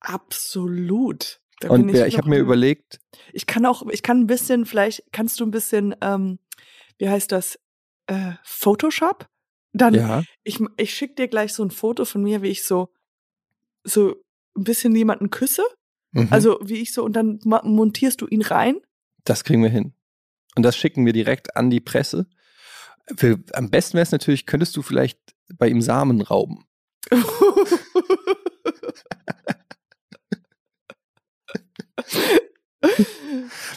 [0.00, 1.40] Absolut.
[1.60, 2.98] Da Und ich, ich habe mir überlegt.
[3.32, 6.40] Ich kann auch, ich kann ein bisschen, vielleicht kannst du ein bisschen, ähm,
[6.98, 7.60] wie heißt das,
[8.08, 9.28] äh, Photoshop?
[9.72, 10.22] Dann, ja.
[10.42, 12.92] ich, ich schicke dir gleich so ein Foto von mir, wie ich so,
[13.84, 14.16] so
[14.56, 15.62] ein bisschen jemanden küsse.
[16.12, 16.28] Mhm.
[16.30, 18.76] Also wie ich so, und dann montierst du ihn rein.
[19.24, 19.94] Das kriegen wir hin.
[20.54, 22.26] Und das schicken wir direkt an die Presse.
[23.16, 25.18] Für, am besten wäre es natürlich, könntest du vielleicht
[25.54, 26.66] bei ihm Samen rauben.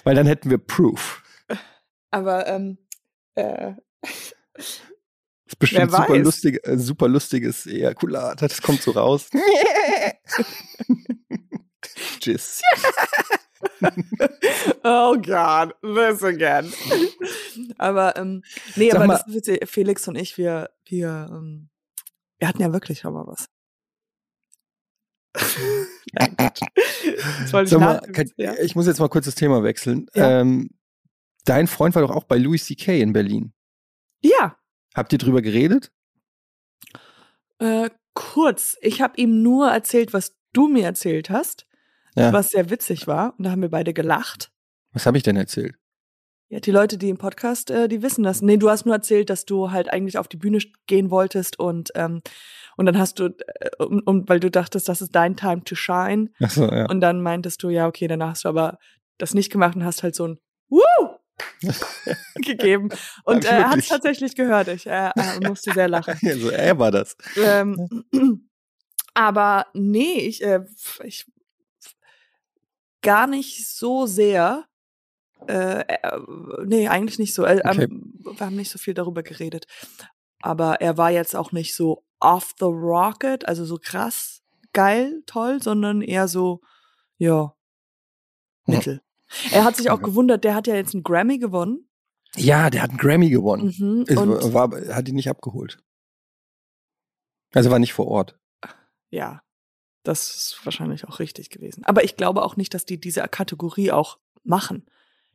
[0.04, 1.24] Weil dann hätten wir Proof.
[2.12, 2.78] Aber ähm,
[3.36, 3.74] äh,
[5.56, 8.42] ist bestimmt super, lustig, äh, super lustiges Ejakulat.
[8.42, 9.30] Das kommt so raus.
[12.20, 12.62] Tschüss.
[14.84, 16.72] oh God, this again.
[17.78, 18.44] Aber ähm,
[18.76, 21.70] nee, Sag aber mal, das ist Felix und ich, wir, wir, ähm,
[22.40, 23.48] wir hatten ja wirklich schon mal was.
[27.66, 28.56] ich, mal, kann, ja?
[28.60, 30.08] ich muss jetzt mal kurz das Thema wechseln.
[30.14, 30.42] Ja.
[30.42, 30.70] Ähm,
[31.46, 33.02] dein Freund war doch auch bei Louis C.K.
[33.02, 33.54] in Berlin.
[34.22, 34.58] Ja.
[34.96, 35.92] Habt ihr drüber geredet?
[37.60, 38.78] Äh, kurz.
[38.82, 41.68] Ich habe ihm nur erzählt, was du mir erzählt hast,
[42.16, 42.32] Ja.
[42.34, 43.34] was sehr witzig war.
[43.38, 44.52] Und da haben wir beide gelacht.
[44.94, 45.76] Was habe ich denn erzählt?
[46.48, 48.42] Ja, die Leute, die im Podcast, äh, die wissen das.
[48.42, 51.92] Nee, du hast nur erzählt, dass du halt eigentlich auf die Bühne gehen wolltest und
[51.96, 52.22] ähm,
[52.78, 55.76] und dann hast du, äh, um, um, weil du dachtest, das ist dein Time to
[55.76, 56.30] shine.
[56.40, 56.86] Achso, ja.
[56.90, 58.78] Und dann meintest du, ja, okay, danach hast du aber
[59.18, 60.82] das nicht gemacht und hast halt so ein Woo
[62.36, 62.90] gegeben.
[63.24, 64.68] Und äh, er hat es tatsächlich gehört.
[64.68, 66.18] Ich äh, äh, musste sehr lachen.
[66.40, 67.18] so, er war das.
[67.38, 67.88] Ähm,
[69.14, 70.66] aber nee, ich, äh,
[71.04, 71.26] ich
[73.02, 74.66] gar nicht so sehr.
[75.48, 76.20] Äh, äh,
[76.66, 77.46] nee, eigentlich nicht so.
[77.46, 77.84] Äh, Okay.
[77.84, 79.66] ähm, wir haben nicht so viel darüber geredet.
[80.42, 84.42] Aber er war jetzt auch nicht so off the rocket, also so krass
[84.76, 86.62] geil, toll, sondern eher so,
[87.18, 87.56] ja,
[88.68, 88.78] Ja.
[88.78, 89.02] mittel.
[89.52, 91.90] Er hat sich auch gewundert, der hat ja jetzt einen Grammy gewonnen.
[92.36, 93.74] Ja, der hat einen Grammy gewonnen.
[93.78, 94.18] Mhm.
[94.18, 95.80] Und war, hat ihn nicht abgeholt.
[97.54, 98.38] Also war nicht vor Ort.
[99.10, 99.42] Ja,
[100.04, 101.84] das ist wahrscheinlich auch richtig gewesen.
[101.86, 104.86] Aber ich glaube auch nicht, dass die diese Kategorie auch machen.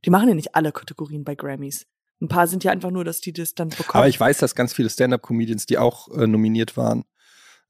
[0.04, 1.86] Die machen ja nicht alle Kategorien bei Grammys.
[2.20, 4.02] Ein paar sind ja einfach nur, dass die das dann bekommen.
[4.02, 7.04] Aber ich weiß, dass ganz viele Stand-Up-Comedians, die auch äh, nominiert waren,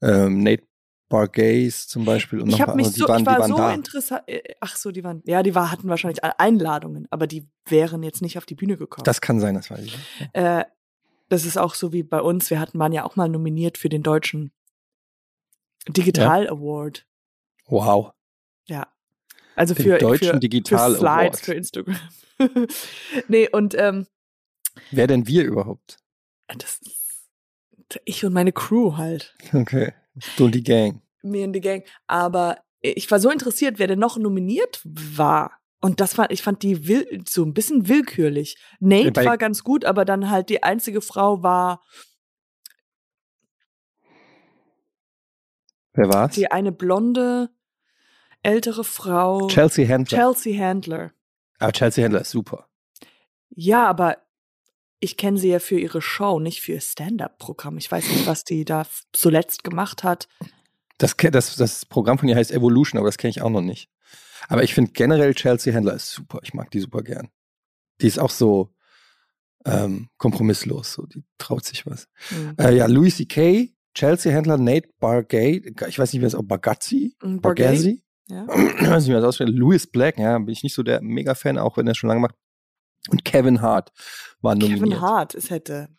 [0.01, 0.67] ähm, Nate
[1.11, 3.57] Bargaze zum Beispiel und noch ich paar mich so, die waren, ich war waren so
[3.57, 3.73] da.
[3.73, 4.23] interessant.
[4.27, 8.21] äh, Ach so, die waren, ja, die war, hatten wahrscheinlich Einladungen, aber die wären jetzt
[8.21, 9.03] nicht auf die Bühne gekommen.
[9.03, 9.97] Das kann sein, das weiß ich.
[9.97, 10.29] nicht.
[10.33, 10.65] äh,
[11.29, 12.49] das ist auch so wie bei uns.
[12.49, 14.51] Wir hatten waren ja auch mal nominiert für den deutschen
[15.87, 17.07] Digital Award.
[17.67, 18.11] Wow.
[18.65, 18.87] Ja.
[19.55, 21.39] Also Den für deutschen für, Digital für Slides Award.
[21.39, 21.97] für Instagram.
[23.27, 24.07] nee, und ähm,
[24.91, 25.97] Wer denn wir überhaupt?
[26.47, 27.01] das ist
[28.05, 29.35] ich und meine Crew halt.
[29.53, 29.93] Okay.
[30.37, 31.01] Du und die Gang.
[31.23, 31.85] Mir in die Gang.
[32.07, 35.51] Aber ich war so interessiert, wer denn noch nominiert war.
[35.81, 38.57] Und das fand, ich fand die will, so ein bisschen willkürlich.
[38.79, 41.81] Nate Bei- war ganz gut, aber dann halt die einzige Frau war
[45.93, 46.35] Wer war's?
[46.35, 47.49] die eine blonde,
[48.43, 49.47] ältere Frau.
[49.47, 50.17] Chelsea Handler.
[50.17, 51.11] Chelsea Handler.
[51.59, 52.69] Aber Chelsea Handler ist super.
[53.49, 54.17] Ja, aber
[55.01, 57.77] ich kenne sie ja für ihre Show, nicht für ihr Stand-up-Programm.
[57.77, 60.27] Ich weiß nicht, was die da zuletzt gemacht hat.
[60.99, 63.89] Das, das, das Programm von ihr heißt Evolution, aber das kenne ich auch noch nicht.
[64.47, 66.39] Aber ich finde generell Chelsea Handler ist super.
[66.43, 67.29] Ich mag die super gern.
[67.99, 68.73] Die ist auch so
[69.65, 70.93] ähm, kompromisslos.
[70.93, 72.07] So, die traut sich was.
[72.29, 72.55] Hm.
[72.59, 77.15] Äh, ja, Louis C.K., Chelsea Handler, Nate Bargay, ich weiß nicht, wie das auch Bargazzi,
[77.21, 77.63] Hm, Bargay?
[77.65, 78.45] Bargazzi, Ja.
[78.79, 79.51] ich weiß nicht, wie das ausspricht.
[79.51, 82.35] Louis Black, ja, bin ich nicht so der Mega-Fan, auch wenn er schon lange macht.
[83.09, 83.91] Und Kevin Hart
[84.41, 84.79] war nominiert.
[84.79, 85.89] Kevin Hart, es hätte.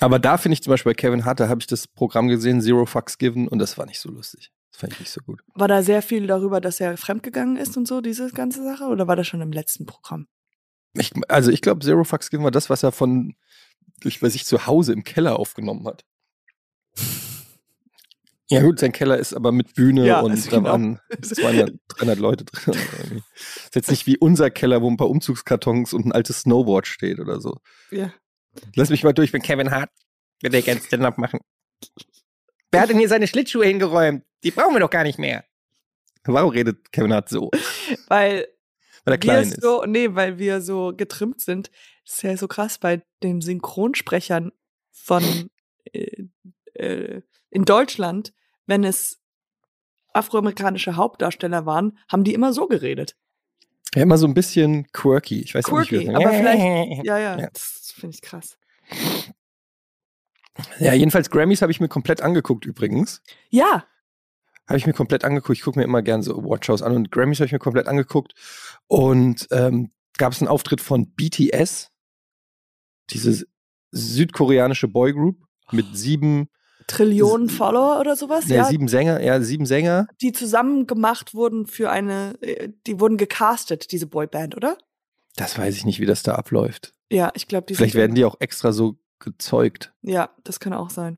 [0.00, 2.60] Aber da finde ich zum Beispiel bei Kevin Hart, da habe ich das Programm gesehen,
[2.60, 4.52] Zero Fucks Given, und das war nicht so lustig.
[4.70, 5.42] Das fand ich nicht so gut.
[5.54, 8.84] War da sehr viel darüber, dass er fremdgegangen ist und so, diese ganze Sache?
[8.84, 10.26] Oder war das schon im letzten Programm?
[10.94, 13.34] Ich, also ich glaube, Zero Fucks Given war das, was er von,
[14.00, 16.04] durch, bei sich zu Hause im Keller aufgenommen hat.
[18.50, 20.70] Ja gut, sein Keller ist aber mit Bühne Ja, und also da genau.
[20.70, 22.74] waren 200, 300 Leute drin.
[23.34, 27.20] ist jetzt nicht wie unser Keller, wo ein paar Umzugskartons und ein altes Snowboard steht
[27.20, 27.58] oder so.
[27.90, 28.12] Ja.
[28.74, 29.90] Lass mich mal durch, bin Kevin Hart.
[30.40, 31.40] Will der gerne Stand-Up machen.
[32.70, 34.24] Wer hat denn hier seine Schlittschuhe hingeräumt?
[34.44, 35.44] Die brauchen wir doch gar nicht mehr.
[36.24, 37.50] Warum redet Kevin Hart so?
[38.08, 38.46] Weil
[39.04, 39.62] Weil er wir klein ist.
[39.62, 41.70] so, nee, weil wir so getrimmt sind.
[42.04, 44.52] Das ist ja so krass bei den Synchronsprechern
[44.92, 45.22] von
[45.92, 46.24] äh,
[46.74, 48.32] äh, in Deutschland,
[48.68, 49.18] wenn es
[50.12, 53.16] afroamerikanische Hauptdarsteller waren, haben die immer so geredet.
[53.94, 55.40] Ja, immer so ein bisschen quirky.
[55.40, 56.60] Ich weiß auch nicht, wie Quirky, das aber vielleicht,
[57.04, 57.48] ja, ja, Ja.
[57.50, 58.58] das finde ich krass.
[60.78, 63.22] Ja, jedenfalls Grammys habe ich mir komplett angeguckt übrigens.
[63.48, 63.86] Ja,
[64.66, 65.56] Habe ich mir komplett angeguckt.
[65.56, 68.34] Ich gucke mir immer gern so Awardshows an und Grammys habe ich mir komplett angeguckt.
[68.86, 71.90] Und ähm, gab es einen Auftritt von BTS,
[73.10, 73.46] diese
[73.92, 75.36] südkoreanische Boygroup
[75.70, 76.48] mit sieben,
[76.88, 80.08] Trillionen Follower oder sowas, ne, ja, sieben Sänger, ja, sieben Sänger.
[80.20, 84.76] die zusammen gemacht wurden für eine, äh, die wurden gecastet, diese Boyband, oder?
[85.36, 86.92] Das weiß ich nicht, wie das da abläuft.
[87.10, 89.92] Ja, ich glaube, die Vielleicht werden die auch extra so gezeugt.
[90.02, 91.16] Ja, das kann auch sein.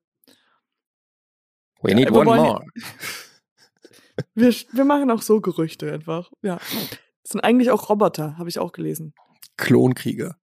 [1.83, 2.67] We Ja, need wir one wollen- more.
[4.35, 6.31] Wir, wir machen auch so Gerüchte einfach.
[6.43, 6.57] Ja.
[6.59, 9.15] Das sind eigentlich auch Roboter, habe ich auch gelesen.
[9.57, 10.37] Klonkrieger.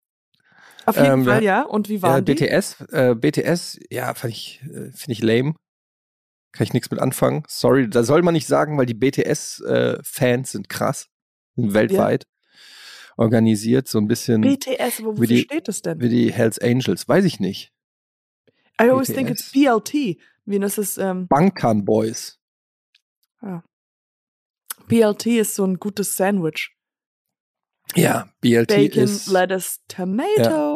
[0.86, 1.64] Auf jeden Ähm, Fall, ja.
[1.64, 2.34] Und wie Ja, waren die?
[2.36, 5.56] BTS, äh, BTS, ja, fand ich, äh, finde ich lame.
[6.52, 7.44] Kann ich nichts mit anfangen.
[7.48, 11.08] Sorry, da soll man nicht sagen, weil die BTS-Fans sind krass.
[11.56, 12.26] Sind weltweit
[13.18, 16.00] organisiert, so ein bisschen BTS, wofür die- steht das denn?
[16.02, 17.08] wie die Hells Angels.
[17.08, 17.72] Weiß ich nicht.
[18.82, 19.52] I always think it's.
[19.52, 20.18] BLT.
[20.46, 22.38] Wie das ist, ähm, Bangtan Boys.
[24.88, 26.72] BLT ist so ein gutes Sandwich.
[27.96, 30.75] Ja, BLT Bacon, ist Lettuce, Tomato.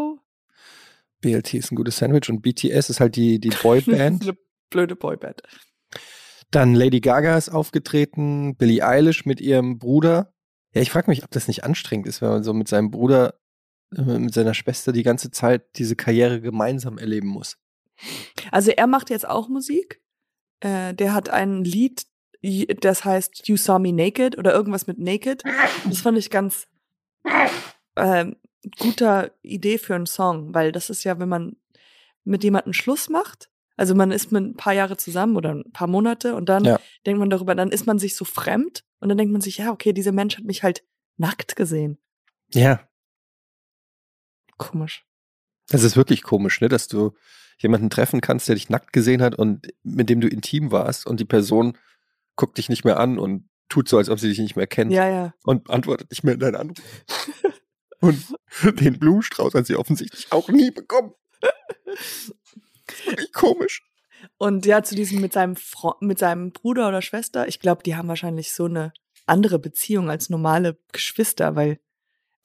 [1.21, 4.23] BLT ist ein gutes Sandwich und BTS ist halt die, die Boyband.
[4.23, 4.37] Eine
[4.69, 5.41] blöde Boyband.
[6.51, 10.33] Dann Lady Gaga ist aufgetreten, Billie Eilish mit ihrem Bruder.
[10.73, 13.35] Ja, ich frage mich, ob das nicht anstrengend ist, wenn man so mit seinem Bruder,
[13.95, 17.57] äh, mit seiner Schwester die ganze Zeit diese Karriere gemeinsam erleben muss.
[18.51, 20.01] Also er macht jetzt auch Musik.
[20.61, 22.05] Äh, der hat ein Lied,
[22.81, 25.43] das heißt You Saw Me Naked oder irgendwas mit Naked.
[25.85, 26.67] Das fand ich ganz
[27.95, 28.31] äh,
[28.77, 31.55] guter Idee für einen Song, weil das ist ja, wenn man
[32.23, 35.87] mit jemandem Schluss macht, also man ist mit ein paar Jahre zusammen oder ein paar
[35.87, 36.79] Monate und dann ja.
[37.05, 39.71] denkt man darüber, dann ist man sich so fremd und dann denkt man sich, ja,
[39.71, 40.83] okay, dieser Mensch hat mich halt
[41.15, 41.97] nackt gesehen.
[42.53, 42.81] Ja.
[44.57, 45.05] Komisch.
[45.69, 47.13] Das ist wirklich komisch, ne, dass du
[47.57, 51.21] jemanden treffen kannst, der dich nackt gesehen hat und mit dem du intim warst und
[51.21, 51.77] die Person
[52.35, 54.91] guckt dich nicht mehr an und tut so, als ob sie dich nicht mehr kennt.
[54.91, 55.33] Ja, ja.
[55.45, 56.77] Und antwortet nicht mehr in deinen Anruf.
[58.01, 58.23] und
[58.79, 61.13] den Blumenstrauß hat sie offensichtlich auch nie bekommen.
[63.05, 63.83] Wirklich komisch.
[64.37, 67.95] Und ja, zu diesem mit seinem Fro mit seinem Bruder oder Schwester, ich glaube, die
[67.95, 68.93] haben wahrscheinlich so eine
[69.25, 71.79] andere Beziehung als normale Geschwister, weil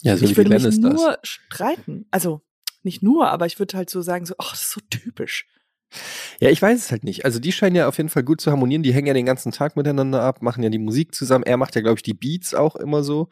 [0.02, 2.06] ja, so ich würde mich nur streiten.
[2.10, 2.42] Also
[2.82, 5.46] nicht nur, aber ich würde halt so sagen, so, ach, das ist so typisch.
[6.40, 7.24] Ja, ich weiß es halt nicht.
[7.24, 8.82] Also die scheinen ja auf jeden Fall gut zu harmonieren.
[8.82, 11.44] Die hängen ja den ganzen Tag miteinander ab, machen ja die Musik zusammen.
[11.44, 13.28] Er macht ja, glaube ich, die Beats auch immer so.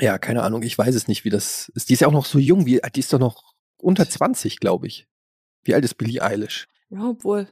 [0.00, 0.62] Ja, keine Ahnung.
[0.62, 1.88] Ich weiß es nicht, wie das ist.
[1.88, 2.66] Die ist ja auch noch so jung.
[2.66, 5.08] Wie, die ist doch noch unter 20, glaube ich.
[5.62, 6.68] Wie alt ist Billie Eilish?
[6.90, 7.48] Ja, obwohl.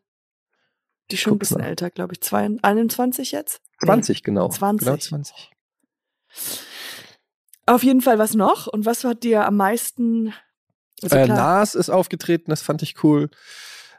[1.11, 1.66] Die ist schon ein bisschen mal.
[1.66, 2.33] älter, glaube ich.
[2.33, 3.61] 21 jetzt?
[3.85, 4.48] 20, genau.
[4.48, 4.87] 20.
[4.87, 5.50] Genau 20.
[7.66, 8.66] Auf jeden Fall was noch?
[8.66, 10.35] Und was hat dir am meisten.
[11.02, 13.31] Also äh, Nas ist aufgetreten, das fand ich cool.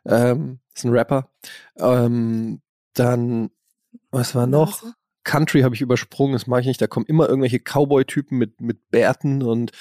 [0.06, 1.29] Ähm, ist ein Rapper.
[1.77, 2.62] Ähm,
[2.93, 3.51] dann,
[4.12, 4.84] was war noch?
[5.23, 6.81] Country habe ich übersprungen, das mag ich nicht.
[6.81, 9.71] Da kommen immer irgendwelche Cowboy-Typen mit, mit Bärten und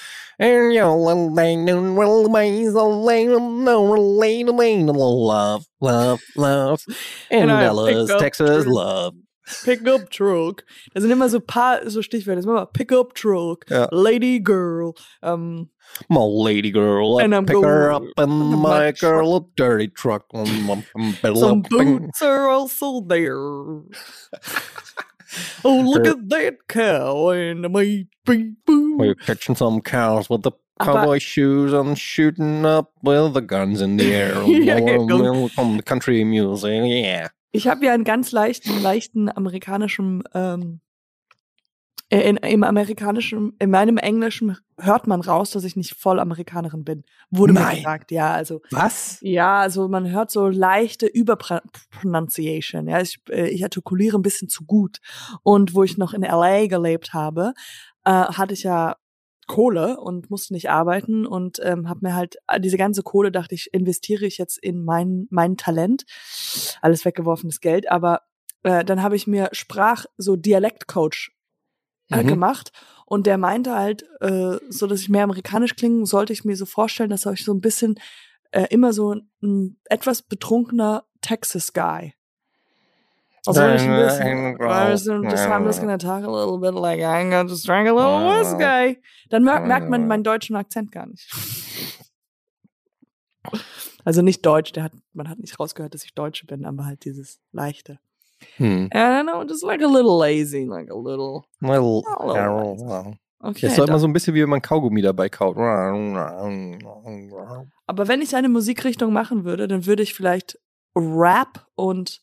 [4.93, 6.83] love, love, love.
[7.29, 9.15] In Dallas, Texas, love.
[9.65, 10.63] Pickup Truck.
[10.93, 12.37] Da sind immer so ein paar so Stichwörter.
[12.37, 13.87] Das immer Pickup Truck, ja.
[13.91, 14.93] Lady Girl.
[15.21, 15.69] Um,
[16.09, 20.25] my lady girl, I pick her up in my girl a dirty truck.
[20.31, 23.37] Some boots are also there.
[25.63, 28.97] oh, look at that cow and my beep boom.
[28.97, 33.97] We're catching some cows with the cowboy shoes and shooting up with the guns in
[33.97, 34.33] the air.
[34.43, 37.29] Oh, yeah, from the country music, yeah.
[37.55, 40.82] Ich habe ja einen ganz leichten, leichten amerikanischen, ähm, äh,
[42.19, 47.03] in, im amerikanischen, in meinem Englischen hört man raus, dass ich nicht voll Amerikanerin bin.
[47.29, 47.67] Wurde Nein.
[47.67, 48.61] mir gesagt, ja, also.
[48.71, 49.17] Was?
[49.21, 52.87] Ja, also man hört so leichte Überpronunciation.
[52.87, 54.99] Ja, ich, äh, ich artikuliere ein bisschen zu gut.
[55.43, 57.53] Und wo ich noch in LA gelebt habe,
[58.05, 58.97] äh, hatte ich ja
[59.47, 63.55] Kohle und musste nicht arbeiten und ähm, habe mir halt äh, diese ganze Kohle dachte
[63.55, 66.05] ich investiere ich jetzt in mein mein Talent
[66.81, 68.21] alles weggeworfenes Geld aber
[68.63, 71.32] äh, dann habe ich mir Sprach so Dialektcoach
[72.13, 72.27] äh, mhm.
[72.27, 72.71] gemacht
[73.05, 76.65] und der meinte halt äh, so dass ich mehr amerikanisch klingen sollte ich mir so
[76.65, 77.99] vorstellen dass ich so ein bisschen
[78.51, 82.13] äh, immer so ein etwas betrunkener Texas Guy
[83.45, 87.29] also ich ein bisschen, weißt just I'm just gonna talk a little bit like I'm
[87.29, 89.01] gonna just drink a little whiskey.
[89.29, 91.29] Dann merkt, merkt man meinen deutschen Akzent gar nicht.
[94.05, 97.05] Also nicht Deutsch, der hat, man hat nicht rausgehört, dass ich Deutsche bin, aber halt
[97.05, 97.99] dieses leichte.
[98.57, 98.89] Hm.
[98.93, 101.45] I don't know, just like a little lazy, like a little.
[101.61, 102.03] Little.
[102.19, 105.57] A little okay, das ist immer so ein bisschen wie wenn man Kaugummi dabei kaut.
[105.57, 106.47] Aber
[108.07, 110.59] wenn ich eine Musikrichtung machen würde, dann würde ich vielleicht
[110.95, 112.21] Rap und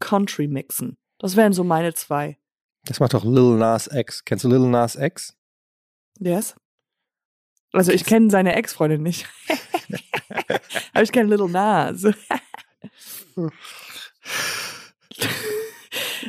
[0.00, 0.98] Country mixen.
[1.18, 2.38] Das wären so meine zwei.
[2.84, 4.24] Das macht doch Lil Nas X.
[4.24, 5.36] Kennst du Lil Nas X?
[6.18, 6.56] Yes.
[7.72, 9.26] Also ich kenne seine Ex-Freundin nicht.
[10.92, 12.04] Aber ich kenne Little Nas.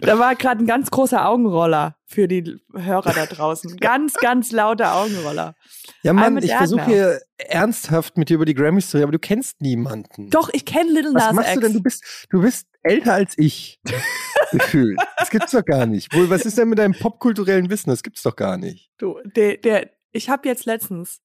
[0.02, 3.78] da war gerade ein ganz großer Augenroller für die Hörer da draußen.
[3.80, 5.56] Ganz, ganz lauter Augenroller.
[6.04, 9.20] Ja, Mann, ich versuche hier ernsthaft mit dir über die Grammys zu reden, aber du
[9.20, 10.30] kennst niemanden.
[10.30, 11.56] Doch, ich kenne Little Nas Was machst X.
[11.56, 11.74] du denn?
[11.74, 13.80] Du bist, du bist älter als ich.
[14.52, 15.00] Gefühlt.
[15.18, 16.14] Das gibt's doch gar nicht.
[16.16, 17.90] Wohl, was ist denn mit deinem popkulturellen Wissen?
[17.90, 18.92] Das gibt's doch gar nicht.
[19.00, 21.22] Du, der, der, ich habe jetzt letztens,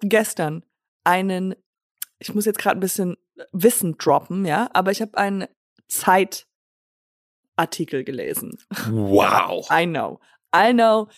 [0.00, 0.64] gestern,
[1.04, 1.54] einen,
[2.18, 3.16] ich muss jetzt gerade ein bisschen
[3.52, 5.46] Wissen droppen, ja, aber ich habe einen
[7.60, 8.58] Zeitartikel gelesen.
[8.90, 9.68] Wow.
[9.72, 10.20] I know.
[10.54, 11.08] I know.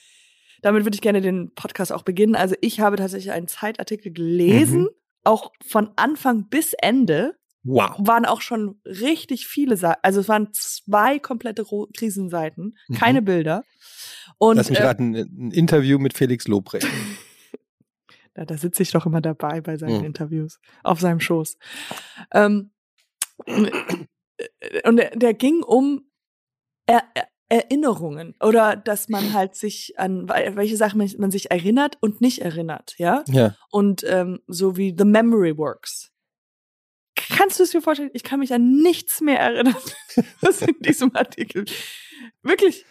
[0.62, 2.36] Damit würde ich gerne den Podcast auch beginnen.
[2.36, 4.90] Also ich habe tatsächlich einen Zeitartikel gelesen, mhm.
[5.24, 7.36] auch von Anfang bis Ende.
[7.64, 7.96] Wow.
[7.98, 10.00] Waren auch schon richtig viele Seiten.
[10.02, 11.64] Also es waren zwei komplette
[11.96, 12.94] Krisenseiten, mhm.
[12.94, 13.64] keine Bilder.
[14.38, 16.88] Und, Lass mich äh, raten, ein Interview mit Felix Lobrecht.
[18.34, 20.06] da, da sitze ich doch immer dabei bei seinen mhm.
[20.06, 21.56] Interviews, auf seinem Schoß.
[22.32, 22.72] Ähm,
[23.46, 23.70] äh,
[24.84, 26.04] und der, der ging um
[26.86, 32.22] er, er, Erinnerungen oder dass man halt sich an welche Sachen man, sich erinnert und
[32.22, 33.24] nicht erinnert, ja?
[33.28, 33.56] Ja.
[33.70, 36.10] Und ähm, so wie The Memory Works.
[37.14, 38.10] Kannst du es dir vorstellen?
[38.14, 39.76] Ich kann mich an nichts mehr erinnern,
[40.40, 41.66] was in diesem Artikel.
[42.42, 42.86] Wirklich.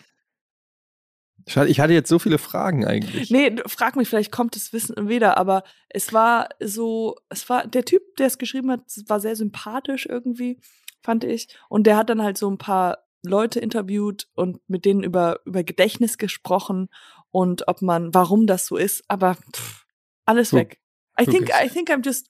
[1.47, 3.31] Ich hatte jetzt so viele Fragen eigentlich.
[3.31, 7.83] Nee, frag mich, vielleicht kommt das Wissen wieder, aber es war so, es war, der
[7.83, 10.59] Typ, der es geschrieben hat, war sehr sympathisch irgendwie,
[11.01, 11.47] fand ich.
[11.67, 15.63] Und der hat dann halt so ein paar Leute interviewt und mit denen über, über
[15.63, 16.89] Gedächtnis gesprochen
[17.29, 19.85] und ob man, warum das so ist, aber pff,
[20.25, 20.79] alles so, weg.
[21.19, 22.27] I think, I think I'm just,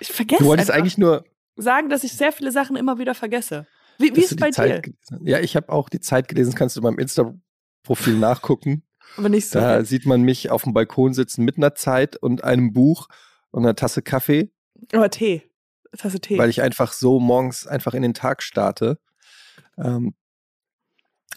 [0.00, 0.42] ich vergesse.
[0.42, 1.24] Du wolltest eigentlich nur
[1.56, 3.66] sagen, dass ich sehr viele Sachen immer wieder vergesse.
[3.98, 4.92] Wie, wie ist es bei Zeit dir?
[5.22, 8.82] Ja, ich habe auch die Zeit gelesen, kannst du beim Insta-Profil nachgucken.
[9.16, 9.58] Aber nicht so.
[9.58, 13.08] Da sieht man mich auf dem Balkon sitzen mit einer Zeit und einem Buch
[13.50, 14.52] und einer Tasse Kaffee.
[14.92, 15.45] Aber Tee.
[15.96, 16.38] Tasse Tee.
[16.38, 18.98] Weil ich einfach so morgens einfach in den Tag starte.
[19.78, 20.14] Ähm,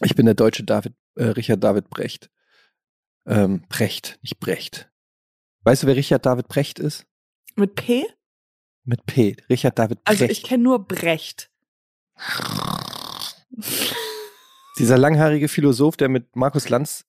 [0.02, 2.30] ich bin der deutsche David, äh, Richard David Brecht.
[3.26, 4.90] Ähm, Brecht, nicht Brecht.
[5.62, 7.06] Weißt du, wer Richard David Brecht ist?
[7.54, 8.06] Mit P?
[8.84, 9.36] Mit P.
[9.48, 10.22] Richard David Brecht.
[10.22, 11.50] Also ich kenne nur Brecht.
[14.78, 17.04] Dieser langhaarige Philosoph, der mit Markus Lanz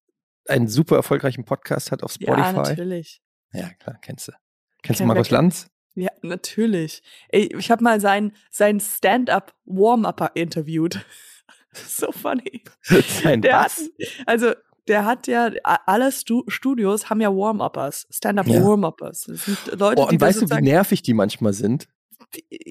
[0.47, 2.41] einen super erfolgreichen Podcast hat auf Spotify.
[2.41, 3.21] Ja, natürlich.
[3.53, 4.33] Ja, klar, kennst du.
[4.81, 5.67] Kennst Kenn du Markus Lanz?
[5.95, 7.03] Ja, natürlich.
[7.29, 11.05] Ey, ich habe mal seinen sein Stand-up Warm-Upper interviewt.
[11.73, 12.63] so funny.
[13.23, 13.79] Sein der was?
[13.79, 13.89] Hat,
[14.25, 14.53] also
[14.87, 18.63] der hat ja alle Stu Studios haben ja Warm-Uppers, Stand-up ja.
[18.63, 19.25] Warm-Uppers.
[19.27, 21.87] Das sind Leute, oh, und die weißt du, wie nervig die manchmal sind?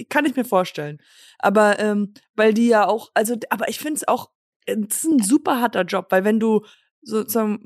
[0.09, 0.99] Kann ich mir vorstellen.
[1.39, 4.31] Aber ähm, weil die ja auch, also, aber ich finde es auch,
[4.67, 6.65] es ist ein super harter Job, weil wenn du
[7.03, 7.65] sozusagen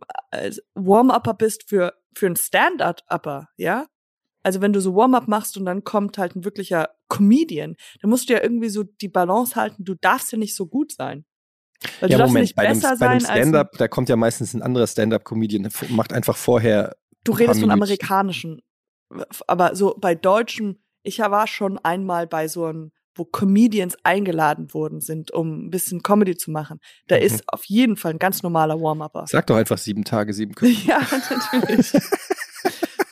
[0.74, 3.86] Warm-Upper bist für, für einen Stand-Upper, ja,
[4.45, 8.28] also wenn du so Warm-up machst und dann kommt halt ein wirklicher Comedian, dann musst
[8.28, 9.84] du ja irgendwie so die Balance halten.
[9.84, 11.24] Du darfst ja nicht so gut sein.
[12.01, 15.68] Also ja, Moment, bei einem, bei einem Stand-up, da kommt ja meistens ein anderer Stand-up-Comedian,
[15.88, 16.97] macht einfach vorher.
[17.24, 18.61] Du redest von amerikanischen,
[19.47, 25.01] aber so bei deutschen, ich war schon einmal bei so einem, wo Comedians eingeladen worden
[25.01, 26.80] sind, um ein bisschen Comedy zu machen.
[27.07, 27.22] Da mhm.
[27.22, 29.24] ist auf jeden Fall ein ganz normaler Warm-Upper.
[29.26, 30.74] Sag doch einfach sieben Tage, sieben Köpfe.
[30.86, 31.92] ja, natürlich.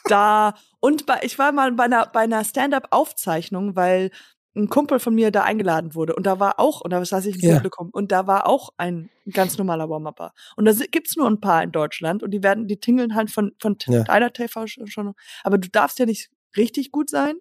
[0.04, 0.54] da.
[0.80, 4.10] Und bei, ich war mal bei einer, bei einer Stand-up-Aufzeichnung, weil
[4.54, 7.42] ein Kumpel von mir da eingeladen wurde und da war auch, und da saß ich
[7.42, 7.54] im ja.
[7.54, 10.32] Publikum, und da war auch ein ganz normaler Warm-Upper.
[10.56, 13.52] Und da gibt's nur ein paar in Deutschland und die werden, die tingeln halt von,
[13.58, 14.04] von ja.
[14.04, 15.14] deiner TV schon.
[15.42, 17.36] Aber du darfst ja nicht richtig gut sein.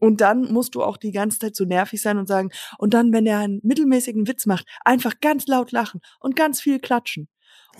[0.00, 3.12] Und dann musst du auch die ganze Zeit so nervig sein und sagen, und dann,
[3.12, 7.28] wenn er einen mittelmäßigen Witz macht, einfach ganz laut lachen und ganz viel klatschen.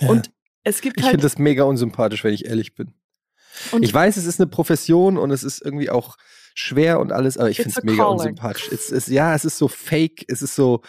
[0.01, 0.09] Ja.
[0.09, 0.33] Und
[0.65, 1.15] es gibt ich halt.
[1.15, 2.93] Ich finde das mega unsympathisch, wenn ich ehrlich bin.
[3.73, 6.17] Und ich weiß, es ist eine Profession und es ist irgendwie auch
[6.55, 8.19] schwer und alles, aber ich finde es mega calling.
[8.19, 8.69] unsympathisch.
[8.73, 10.83] Es ist, ja, es ist so fake, es ist so,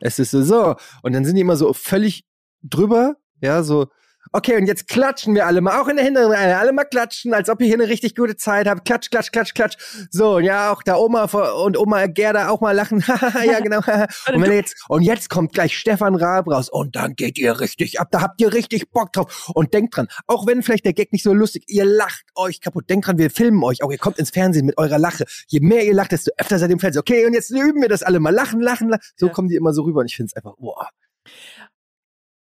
[0.00, 0.76] es ist so, so.
[1.02, 2.24] Und dann sind die immer so völlig
[2.62, 3.88] drüber, ja, so,
[4.32, 7.32] Okay, und jetzt klatschen wir alle mal, auch in der hinteren Reihe, alle mal klatschen,
[7.32, 8.84] als ob ihr hier eine richtig gute Zeit habt.
[8.84, 9.76] Klatsch, klatsch, klatsch, klatsch.
[10.10, 13.02] So, und ja, auch da Oma und Oma Gerda auch mal lachen.
[13.46, 13.78] ja, genau.
[13.78, 18.00] und, wenn jetzt, und jetzt kommt gleich Stefan Raab raus und dann geht ihr richtig
[18.00, 18.08] ab.
[18.10, 19.50] Da habt ihr richtig Bock drauf.
[19.54, 22.90] Und denkt dran, auch wenn vielleicht der Gag nicht so lustig, ihr lacht euch kaputt.
[22.90, 23.90] Denkt dran, wir filmen euch auch.
[23.90, 25.24] Ihr kommt ins Fernsehen mit eurer Lache.
[25.46, 27.00] Je mehr ihr lacht, desto öfter seid ihr im Fernsehen.
[27.00, 28.34] Okay, und jetzt üben wir das alle mal.
[28.34, 29.02] Lachen, lachen, lachen.
[29.16, 29.32] So ja.
[29.32, 30.00] kommen die immer so rüber.
[30.00, 30.88] Und ich finde es einfach, boah.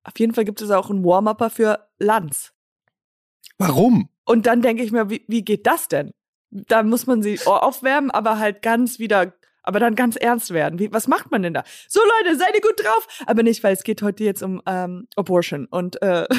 [0.05, 2.53] Auf jeden Fall gibt es auch einen Warm-Upper für Lanz.
[3.59, 4.09] Warum?
[4.25, 6.13] Und dann denke ich mir, wie, wie geht das denn?
[6.51, 10.79] Da muss man sie aufwärmen, aber halt ganz wieder, aber dann ganz ernst werden.
[10.79, 11.65] Wie, was macht man denn da?
[11.89, 13.07] So Leute, seid ihr gut drauf?
[13.27, 16.27] Aber nicht, weil es geht heute jetzt um ähm, Abortion und äh,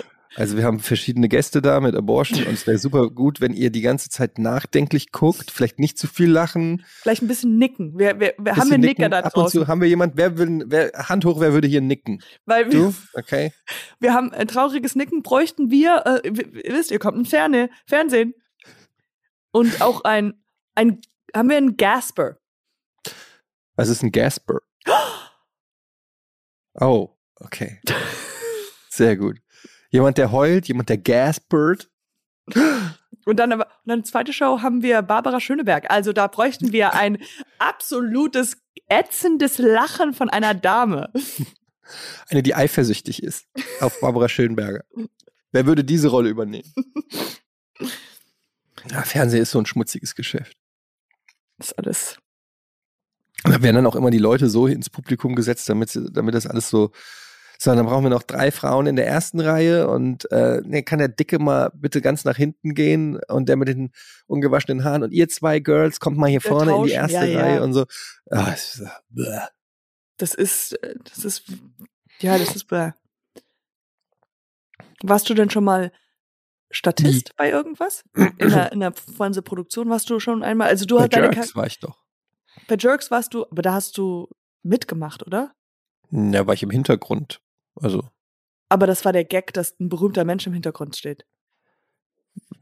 [0.36, 3.70] Also wir haben verschiedene Gäste da mit Abortion und es wäre super gut, wenn ihr
[3.70, 6.84] die ganze Zeit nachdenklich guckt, vielleicht nicht zu viel lachen.
[7.00, 7.98] Vielleicht ein bisschen nicken.
[7.98, 9.40] Wir, wir, wir haben wir Nicker da draußen.
[9.40, 12.22] Ab und zu haben wir jemand, wer will, wer, Hand hoch, wer würde hier nicken?
[12.44, 12.94] Weil wir, du?
[13.14, 13.54] Okay.
[13.98, 18.34] Wir haben ein trauriges Nicken, bräuchten wir, äh, ihr wisst, ihr kommt ein Ferne, Fernsehen.
[19.52, 20.34] Und auch ein,
[20.74, 21.00] ein,
[21.34, 22.36] haben wir einen Gasper.
[23.74, 24.60] Was ist ein Gasper?
[26.78, 27.80] Oh, okay.
[28.90, 29.38] Sehr gut.
[29.96, 31.88] Jemand, der heult, jemand, der gaspert.
[33.24, 35.90] Und dann, aber, und dann zweite Show haben wir Barbara Schöneberg.
[35.90, 37.16] Also da bräuchten wir ein
[37.58, 41.10] absolutes ätzendes Lachen von einer Dame.
[42.28, 43.46] Eine, die eifersüchtig ist
[43.80, 44.84] auf Barbara Schöneberger.
[45.52, 46.74] Wer würde diese Rolle übernehmen?
[48.90, 50.58] Ja, Fernsehen ist so ein schmutziges Geschäft.
[51.56, 52.18] Das ist alles.
[53.44, 56.46] Und da werden dann auch immer die Leute so ins Publikum gesetzt, damit, damit das
[56.46, 56.92] alles so
[57.58, 60.98] So, dann brauchen wir noch drei Frauen in der ersten Reihe und äh, nee, kann
[60.98, 63.92] der Dicke mal bitte ganz nach hinten gehen und der mit den
[64.26, 67.32] ungewaschenen Haaren und ihr zwei Girls kommt mal hier Wir vorne in die tauschen, erste
[67.32, 67.62] ja, Reihe ja.
[67.62, 67.86] und so.
[68.26, 69.40] Ist, bäh.
[70.18, 71.44] Das ist, äh, das ist,
[72.20, 72.92] ja, das ist bäh.
[75.02, 75.92] Warst du denn schon mal
[76.70, 78.04] Statist bei irgendwas?
[78.14, 80.68] In der, in der Fernsehproduktion warst du schon einmal?
[80.68, 82.04] Also du Bei hast deine Jerks war ich doch.
[82.68, 84.28] Bei Jerks warst du, aber da hast du
[84.62, 85.52] mitgemacht, oder?
[86.10, 87.40] Ja, war ich im Hintergrund.
[87.76, 88.08] Also,
[88.68, 91.26] Aber das war der Gag, dass ein berühmter Mensch im Hintergrund steht.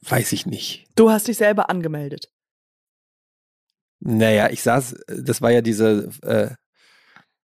[0.03, 0.87] weiß ich nicht.
[0.95, 2.31] Du hast dich selber angemeldet.
[4.01, 6.55] Naja, ich saß, das war ja diese äh,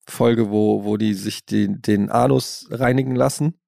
[0.06, 3.60] Folge, wo, wo die sich den, den Anus reinigen lassen.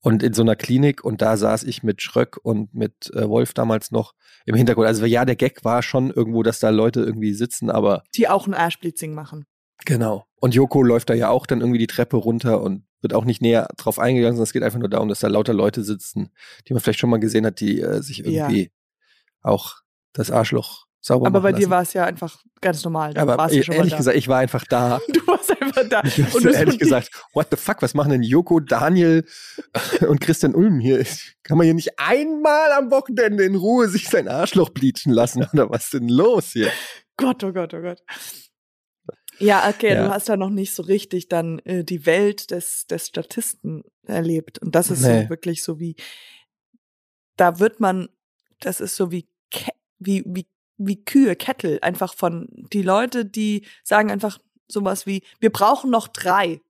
[0.00, 3.54] Und in so einer Klinik und da saß ich mit Schröck und mit äh, Wolf
[3.54, 4.12] damals noch
[4.44, 4.86] im Hintergrund.
[4.86, 8.46] Also ja, der Gag war schon irgendwo, dass da Leute irgendwie sitzen, aber Die auch
[8.46, 9.46] ein Arschblitzing machen.
[9.84, 10.26] Genau.
[10.40, 13.42] Und Joko läuft da ja auch dann irgendwie die Treppe runter und wird auch nicht
[13.42, 16.30] näher drauf eingegangen, sondern es geht einfach nur darum, dass da lauter Leute sitzen,
[16.68, 18.24] die man vielleicht schon mal gesehen hat, die äh, sich Ja.
[18.48, 18.70] irgendwie
[19.42, 19.76] auch
[20.12, 23.12] das Arschloch sauber Aber bei dir war es ja einfach ganz normal.
[23.12, 23.98] Du Aber warst ja schon mal ehrlich da.
[23.98, 25.00] gesagt, ich war einfach da.
[25.12, 26.02] du warst einfach da.
[26.04, 29.26] Ich Und ehrlich gesagt, what the fuck, was machen denn Joko, Daniel
[30.08, 31.04] und Christian Ulm hier?
[31.42, 35.46] Kann man hier nicht einmal am Wochenende in Ruhe sich sein Arschloch bleachen lassen?
[35.52, 36.70] Oder was denn los hier?
[37.18, 37.98] Gott, oh Gott, oh Gott.
[39.38, 40.04] Ja, okay, Ja.
[40.04, 44.58] du hast da noch nicht so richtig dann äh, die Welt des, des Statisten erlebt.
[44.60, 45.24] Und das ist Nee.
[45.24, 45.96] so wirklich so wie,
[47.36, 48.08] da wird man,
[48.60, 49.28] das ist so wie,
[49.98, 50.46] wie, wie,
[50.78, 56.08] wie Kühe, Kettel, einfach von die Leute, die sagen einfach sowas wie, wir brauchen noch
[56.08, 56.60] drei.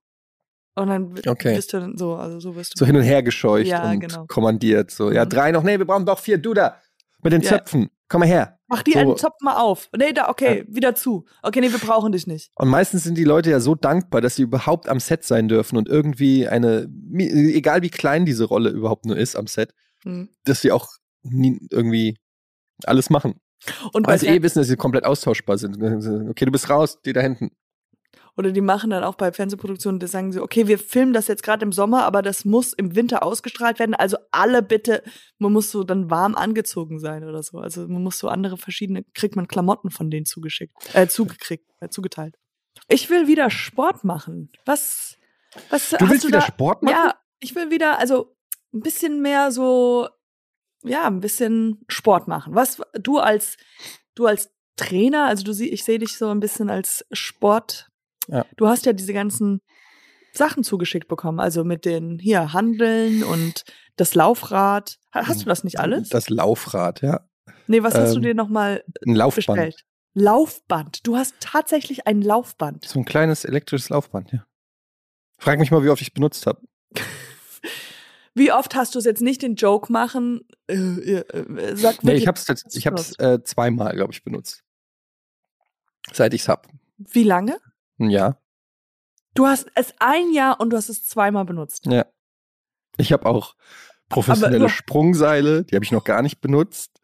[0.77, 1.55] Und dann Okay.
[1.55, 2.79] bist du dann so, also so wirst du.
[2.79, 4.25] So hin und her gescheucht Ja, und genau.
[4.27, 4.91] kommandiert.
[4.91, 5.29] So, ja, Mhm.
[5.29, 5.63] drei noch.
[5.63, 6.37] Nee, wir brauchen doch vier.
[6.37, 6.81] Du da.
[7.23, 7.49] Mit den Ja.
[7.51, 7.89] Zöpfen.
[8.09, 8.54] Komm mal her.
[8.67, 9.89] Mach die so- einen Zopf mal auf.
[9.95, 11.25] Nee, da, okay, wieder zu.
[11.43, 12.51] Okay, nee, wir brauchen dich nicht.
[12.55, 15.77] Und meistens sind die Leute ja so dankbar, dass sie überhaupt am Set sein dürfen
[15.77, 20.29] und irgendwie eine, egal wie klein diese Rolle überhaupt nur ist am Set, Hm.
[20.45, 20.89] dass sie auch
[21.23, 22.17] nie irgendwie
[22.85, 23.35] alles machen.
[23.93, 25.81] Und Weil sie eh wissen, dass sie komplett austauschbar sind.
[26.29, 27.51] Okay, du bist raus, die da hinten.
[28.37, 31.43] Oder die machen dann auch bei Fernsehproduktionen, da sagen sie, okay, wir filmen das jetzt
[31.43, 33.95] gerade im Sommer, aber das muss im Winter ausgestrahlt werden.
[33.95, 35.03] Also alle bitte,
[35.37, 37.59] man muss so dann warm angezogen sein oder so.
[37.59, 41.87] Also man muss so andere verschiedene, kriegt man Klamotten von denen zugeschickt, äh, zugekriegt, äh,
[41.89, 42.35] zugeteilt.
[42.89, 44.51] Ich will wieder Sport machen.
[44.65, 45.17] Was,
[45.69, 46.45] was Du willst du wieder da?
[46.45, 46.93] Sport machen?
[46.93, 48.35] Ja, ich will wieder, also
[48.73, 50.09] ein bisschen mehr so,
[50.83, 52.53] ja, ein bisschen Sport machen.
[52.53, 53.55] Was du als,
[54.13, 57.89] du als Trainer, also du sie, ich sehe dich so ein bisschen als Sport.
[58.27, 58.45] Ja.
[58.57, 59.61] Du hast ja diese ganzen
[60.33, 63.63] Sachen zugeschickt bekommen, also mit den hier Handeln und
[63.95, 64.97] das Laufrad.
[65.13, 66.09] Ha- Hast du das nicht alles?
[66.09, 67.21] Das Laufrad, ja.
[67.67, 69.45] nee, was hast du ähm, dir nochmal Ein Laufband.
[69.47, 69.85] bestellt?
[70.13, 71.05] Laufband.
[71.07, 72.85] Du hast tatsächlich ein Laufband.
[72.85, 74.45] So ein kleines elektrisches Laufband, ja.
[75.37, 76.61] Frag mich mal, wie oft ich es benutzt habe.
[78.37, 80.41] Wie oft hast du es jetzt nicht den Joke machen?
[80.67, 84.25] Äh, äh, äh, sag Nee, ich habe es du ich hab's, äh, zweimal, glaube ich,
[84.25, 84.61] benutzt.
[86.11, 86.67] Seit ich es hab.
[86.97, 87.57] Wie lange?
[87.99, 88.41] Ein Jahr.
[89.33, 91.85] Du hast es ein Jahr und du hast es zweimal benutzt.
[91.85, 92.05] Ja.
[92.97, 93.55] Ich habe auch
[94.09, 97.01] professionelle Sprungseile, die habe ich noch gar nicht benutzt.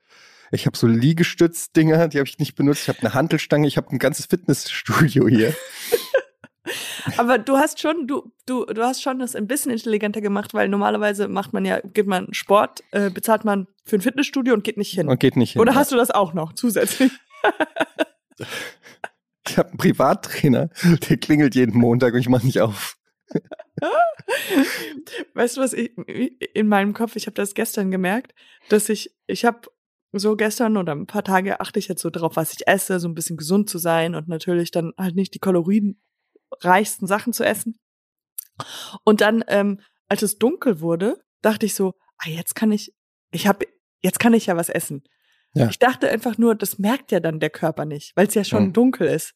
[0.51, 2.83] Ich habe so Liegestütz-Dinger, die habe ich nicht benutzt.
[2.83, 5.53] Ich habe eine Hantelstange, ich habe ein ganzes Fitnessstudio hier.
[7.17, 10.69] Aber du hast schon, du, du, du hast schon das ein bisschen intelligenter gemacht, weil
[10.69, 14.77] normalerweise macht man ja, gibt man Sport, äh, bezahlt man für ein Fitnessstudio und geht
[14.77, 15.07] nicht hin.
[15.07, 15.61] Und geht nicht hin.
[15.61, 17.11] Oder hast du das auch noch zusätzlich?
[19.51, 20.69] Ich habe einen Privattrainer,
[21.09, 22.97] der klingelt jeden Montag und ich mache nicht auf.
[25.33, 25.91] Weißt du was, ich,
[26.55, 28.33] in meinem Kopf, ich habe das gestern gemerkt,
[28.69, 29.67] dass ich, ich habe
[30.13, 33.09] so gestern oder ein paar Tage achte ich jetzt so drauf, was ich esse, so
[33.09, 37.77] ein bisschen gesund zu sein und natürlich dann halt nicht die kalorienreichsten Sachen zu essen.
[39.03, 42.95] Und dann, ähm, als es dunkel wurde, dachte ich so, ah, jetzt kann ich,
[43.31, 43.67] ich habe,
[44.01, 45.03] jetzt kann ich ja was essen.
[45.53, 45.67] Ja.
[45.69, 48.67] Ich dachte einfach nur, das merkt ja dann der Körper nicht, weil es ja schon
[48.67, 48.73] Mhm.
[48.73, 49.33] dunkel ist.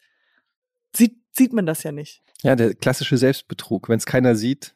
[0.95, 2.24] Sieht, sieht man das ja nicht.
[2.41, 4.76] Ja, der klassische Selbstbetrug, wenn es keiner sieht.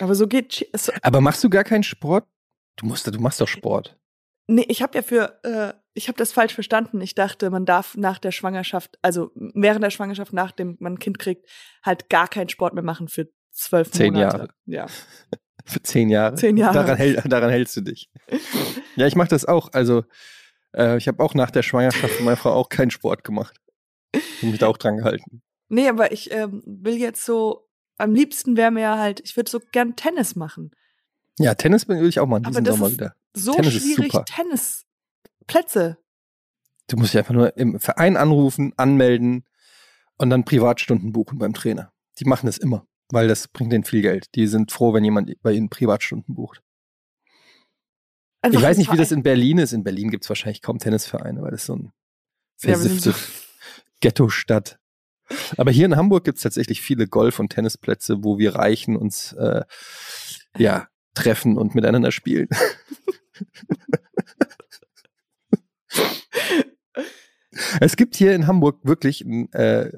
[0.00, 2.26] Aber so geht, so, Aber machst du gar keinen Sport?
[2.76, 3.98] Du musst, du machst doch Sport.
[4.48, 7.00] Nee, ich habe ja für, äh, ich habe das falsch verstanden.
[7.00, 11.18] Ich dachte, man darf nach der Schwangerschaft, also während der Schwangerschaft, nachdem man ein Kind
[11.18, 11.48] kriegt,
[11.84, 14.36] halt gar keinen Sport mehr machen für zwölf Zehn Monate.
[14.38, 14.48] Jahre.
[14.66, 14.86] Ja.
[15.64, 16.34] Für zehn Jahre.
[16.34, 16.74] Zehn Jahre.
[16.74, 18.10] Daran, hält, daran hältst du dich.
[18.96, 19.72] Ja, ich mache das auch.
[19.72, 20.04] Also,
[20.74, 23.56] äh, ich habe auch nach der Schwangerschaft von meiner Frau auch keinen Sport gemacht.
[24.42, 25.42] Und mich da auch dran gehalten.
[25.68, 29.50] Nee, aber ich ähm, will jetzt so, am liebsten wäre mir ja halt, ich würde
[29.50, 30.70] so gern Tennis machen.
[31.38, 33.14] Ja, Tennis will ich auch mal in diesem Sommer ist- wieder.
[33.34, 34.12] So Tennis schwierig.
[34.26, 35.98] Tennisplätze.
[36.88, 39.44] Du musst dich einfach nur im Verein anrufen, anmelden
[40.18, 41.92] und dann Privatstunden buchen beim Trainer.
[42.18, 42.86] Die machen das immer.
[43.10, 44.34] weil das bringt denen viel Geld.
[44.34, 46.62] Die sind froh, wenn jemand bei ihnen Privatstunden bucht.
[48.42, 49.72] Einfach ich weiß nicht, wie das in Berlin ist.
[49.72, 51.92] In Berlin gibt es wahrscheinlich kaum Tennisvereine, weil das so ein
[52.56, 53.16] versiffte ja,
[54.00, 54.80] Ghetto-Stadt.
[55.56, 59.32] Aber hier in Hamburg gibt es tatsächlich viele Golf- und Tennisplätze, wo wir Reichen uns
[59.34, 59.62] äh,
[60.58, 62.48] ja treffen und miteinander spielen.
[67.80, 69.92] es gibt hier in Hamburg wirklich ein äh,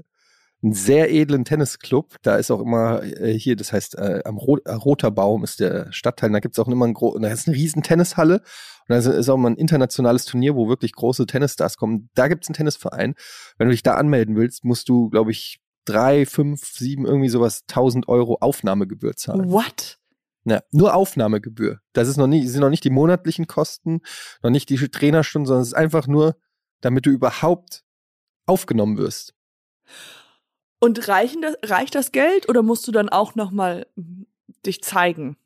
[0.64, 2.16] einen sehr edlen Tennisclub.
[2.22, 5.60] Da ist auch immer äh, hier, das heißt, äh, am Ro äh, Roter Baum ist
[5.60, 6.30] der Stadtteil.
[6.30, 8.36] Da gibt es auch immer ein da ist eine riesen Tennishalle.
[8.88, 12.08] Und da ist auch mal ein internationales Turnier, wo wirklich große Tennisstars kommen.
[12.14, 13.14] Da gibt es einen Tennisverein.
[13.58, 17.64] Wenn du dich da anmelden willst, musst du, glaube ich, drei, fünf, sieben, irgendwie sowas,
[17.66, 19.50] tausend Euro Aufnahmegebühr zahlen.
[19.50, 19.98] What?
[20.44, 21.80] Ja, nur Aufnahmegebühr.
[21.92, 24.00] Das ist noch nicht, sind noch nicht die monatlichen Kosten,
[24.42, 26.36] noch nicht die Trainerstunden, sondern es ist einfach nur,
[26.80, 27.82] damit du überhaupt
[28.46, 29.34] aufgenommen wirst.
[30.84, 33.86] Und reichen das, reicht das Geld oder musst du dann auch nochmal
[34.66, 35.38] dich zeigen?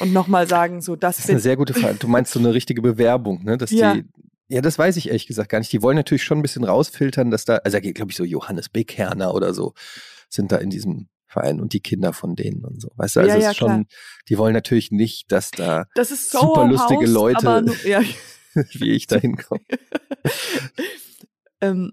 [0.00, 1.94] Und nochmal sagen, so, das, das ist eine sehr gute Frage.
[1.94, 3.56] Du meinst so eine richtige Bewerbung, ne?
[3.56, 3.94] Dass ja.
[3.94, 4.04] die,
[4.48, 5.72] ja, das weiß ich ehrlich gesagt gar nicht.
[5.72, 8.24] Die wollen natürlich schon ein bisschen rausfiltern, dass da, also da geht, glaube ich, so
[8.24, 9.74] Johannes Bekerner oder so
[10.28, 12.90] sind da in diesem Verein und die Kinder von denen und so.
[12.96, 13.86] Weißt du, also ja, ja, ist schon,
[14.28, 18.02] die wollen natürlich nicht, dass da das super lustige Haus, Leute nur, ja.
[18.72, 19.60] wie ich da hinkomme.
[21.60, 21.92] ähm,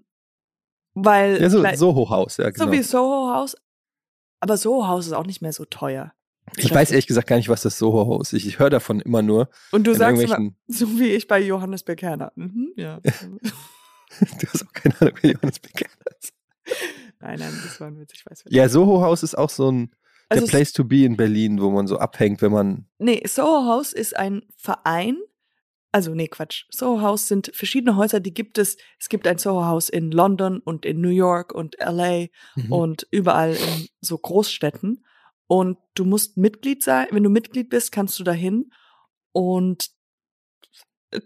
[0.95, 1.41] weil.
[1.41, 2.65] Ja, so Soho-Haus, ja, genau.
[2.65, 3.55] So wie Soho-Haus.
[4.39, 6.13] Aber Soho-Haus ist auch nicht mehr so teuer.
[6.57, 8.45] Ich weiß ehrlich gesagt gar nicht, was das Soho-Haus ist.
[8.45, 9.49] Ich höre davon immer nur.
[9.71, 10.37] Und du sagst immer,
[10.67, 12.31] so wie ich bei Johannes Bekerner.
[12.35, 12.99] Mhm, ja.
[14.19, 16.33] du hast auch keine Ahnung, wer Johannes Bekerner ist.
[17.19, 18.45] Nein, nein, das war ein Witz, ich weiß.
[18.49, 19.91] Ja, Soho-Haus ist auch so ein,
[20.31, 22.87] der also Place to be in Berlin, wo man so abhängt, wenn man.
[22.99, 25.17] Nee, Soho-Haus ist ein Verein,
[25.95, 26.65] also nee, Quatsch.
[26.69, 28.75] Soho House sind verschiedene Häuser, die gibt es.
[28.99, 32.25] Es gibt ein Soho House in London und in New York und LA
[32.55, 32.69] mhm.
[32.69, 35.05] und überall in so Großstädten.
[35.47, 37.07] Und du musst Mitglied sein.
[37.11, 38.73] Wenn du Mitglied bist, kannst du dahin
[39.31, 39.89] und
[41.11, 41.21] äh,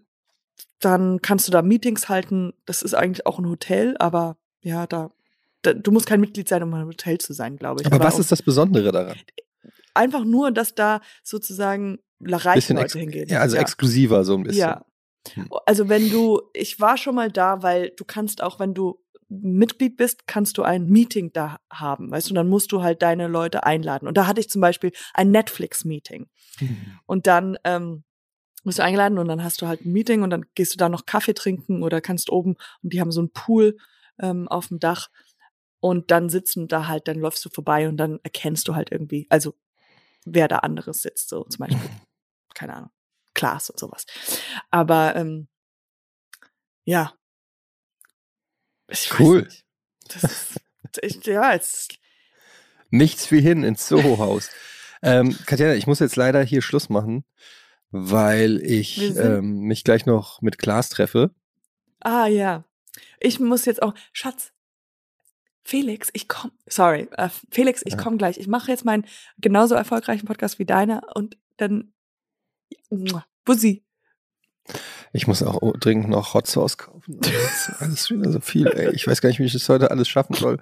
[0.80, 2.54] dann kannst du da Meetings halten.
[2.68, 5.10] Das ist eigentlich auch ein Hotel, aber ja, da,
[5.64, 7.88] da du musst kein Mitglied sein, um ein Hotel zu sein, glaube ich.
[7.88, 9.18] Aber, aber was ist das Besondere daran?
[9.96, 13.30] Einfach nur, dass da sozusagen reiche Leute hingehen.
[13.30, 13.62] Ja, also ja.
[13.62, 14.62] exklusiver so ein bisschen.
[14.62, 14.86] Ja.
[15.34, 15.50] Hm.
[15.66, 19.00] Also wenn du, ich war schon mal da, weil du kannst auch, wenn du
[19.30, 23.02] Mitglied bist, kannst du ein Meeting da haben, weißt du, und dann musst du halt
[23.02, 24.08] deine Leute einladen.
[24.08, 26.28] Und da hatte ich zum Beispiel ein Netflix-Meeting.
[26.60, 27.00] Mhm.
[27.06, 28.04] Und dann ähm,
[28.64, 30.90] wirst du eingeladen und dann hast du halt ein Meeting und dann gehst du da
[30.90, 33.78] noch Kaffee trinken oder kannst oben, und die haben so einen Pool
[34.20, 35.10] ähm, auf dem Dach
[35.80, 39.28] und dann sitzen da halt, dann läufst du vorbei und dann erkennst du halt irgendwie,
[39.30, 39.54] also
[40.26, 41.80] wer da anderes sitzt, so zum Beispiel
[42.60, 42.92] keine Ahnung,
[43.34, 44.06] Klaas und sowas.
[44.70, 45.48] Aber ähm,
[46.84, 47.14] ja.
[48.90, 49.48] Ich cool.
[50.10, 50.62] Das ist,
[51.02, 51.88] ich, ja, es
[52.90, 54.50] Nichts wie hin ins Soho-Haus.
[55.02, 57.24] ähm, Katjana, ich muss jetzt leider hier Schluss machen,
[57.92, 61.34] weil ich ähm, mich gleich noch mit Klaas treffe.
[62.02, 62.66] Ah ja.
[63.22, 64.52] Ich muss jetzt auch, Schatz,
[65.64, 68.38] Felix, ich komm, sorry, äh, Felix, ich komm gleich.
[68.38, 69.06] Ich mache jetzt meinen
[69.38, 71.94] genauso erfolgreichen Podcast wie deiner und dann
[73.46, 73.84] Bussi.
[75.12, 77.18] Ich muss auch dringend noch Hot Sauce kaufen.
[77.20, 78.94] Das ist alles wieder so viel, ey.
[78.94, 80.60] Ich weiß gar nicht, wie ich das heute alles schaffen soll.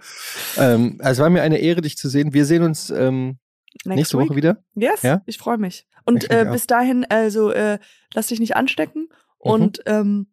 [0.58, 2.34] Ähm, also war mir eine Ehre, dich zu sehen.
[2.34, 3.40] Wir sehen uns ähm,
[3.84, 4.30] nächste week.
[4.30, 4.64] Woche wieder.
[4.76, 5.22] Yes, ja?
[5.26, 5.86] ich freue mich.
[6.06, 7.80] Und äh, bis dahin, also äh,
[8.14, 9.84] lass dich nicht anstecken und mhm.
[9.86, 10.28] ähm,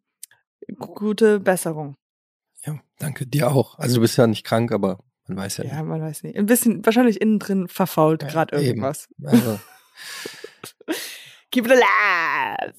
[0.79, 1.97] gute Besserung.
[2.65, 3.79] Ja, danke dir auch.
[3.79, 5.79] Also du bist ja nicht krank, aber man weiß ja, ja nicht.
[5.79, 6.37] Ja, man weiß nicht.
[6.37, 9.09] Ein bisschen, wahrscheinlich innen drin verfault ja, gerade irgendwas.
[9.25, 9.59] Also.
[11.55, 12.75] Keep it alive.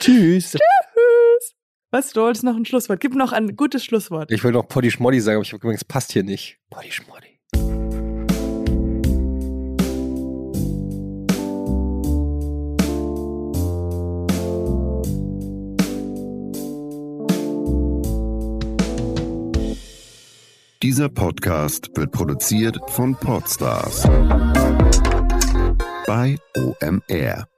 [0.00, 0.50] Tschüss.
[0.50, 1.54] Tschüss.
[1.92, 2.98] Was, du wolltest noch ein Schlusswort.
[2.98, 4.32] Gib noch ein gutes Schlusswort.
[4.32, 6.58] Ich will noch Poddy Schmoddy sagen, aber ich habe gemerkt, es passt hier nicht.
[6.70, 7.38] Poddy Schmoddy.
[20.82, 24.08] Dieser Podcast wird produziert von Podstars
[26.06, 27.53] bei OMR.